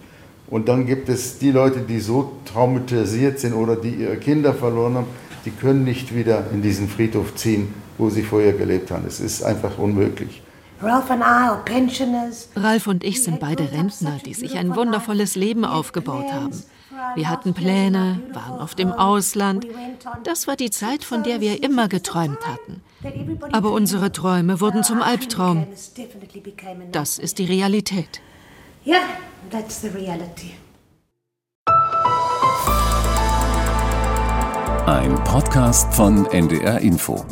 Und 0.49 0.69
dann 0.69 0.85
gibt 0.85 1.09
es 1.09 1.39
die 1.39 1.51
Leute, 1.51 1.81
die 1.81 1.99
so 1.99 2.33
traumatisiert 2.45 3.39
sind 3.39 3.55
oder 3.55 3.75
die 3.75 3.95
ihre 3.95 4.19
Kinder 4.19 4.53
verloren 4.53 4.97
haben, 4.97 5.07
die 5.47 5.51
können 5.51 5.85
nicht 5.85 6.15
wieder 6.15 6.45
in 6.53 6.61
diesen 6.61 6.91
Friedhof 6.91 7.35
ziehen, 7.37 7.84
wo 7.99 8.11
sie 8.11 8.23
vorher 8.23 8.53
gelebt 8.53 8.91
haben. 8.91 9.05
Es 9.07 9.21
ist 9.21 9.43
einfach 9.43 9.79
unmöglich. 9.79 10.43
Ralf 10.81 11.11
und 12.87 13.05
ich 13.05 13.23
sind 13.23 13.41
beide 13.41 13.73
Rentner, 13.73 14.19
die 14.25 14.35
sich 14.35 14.57
ein 14.59 14.77
wundervolles 14.77 15.35
Leben 15.35 15.65
aufgebaut 15.65 16.33
haben. 16.33 16.63
Wir 17.15 17.29
hatten 17.29 17.55
Pläne, 17.55 18.21
waren 18.33 18.61
auf 18.61 18.75
dem 18.75 18.93
Ausland. 18.93 19.67
Das 20.25 20.47
war 20.47 20.57
die 20.57 20.71
Zeit, 20.71 21.05
von 21.05 21.23
der 21.23 21.41
wir 21.41 21.63
immer 21.63 21.89
geträumt 21.89 22.47
hatten. 22.47 22.83
Aber 23.53 23.73
unsere 23.73 24.13
Träume 24.13 24.61
wurden 24.61 24.83
zum 24.85 25.03
Albtraum. 25.03 25.67
Das 26.93 27.19
ist 27.19 27.39
die 27.39 27.45
Realität. 27.45 28.21
Ja, 28.85 28.99
that's 29.51 29.81
the 29.81 29.89
reality. 29.89 30.55
Ein 34.87 35.15
Podcast 35.25 35.95
von 35.95 36.27
NDR 36.27 36.79
Info. 36.81 37.25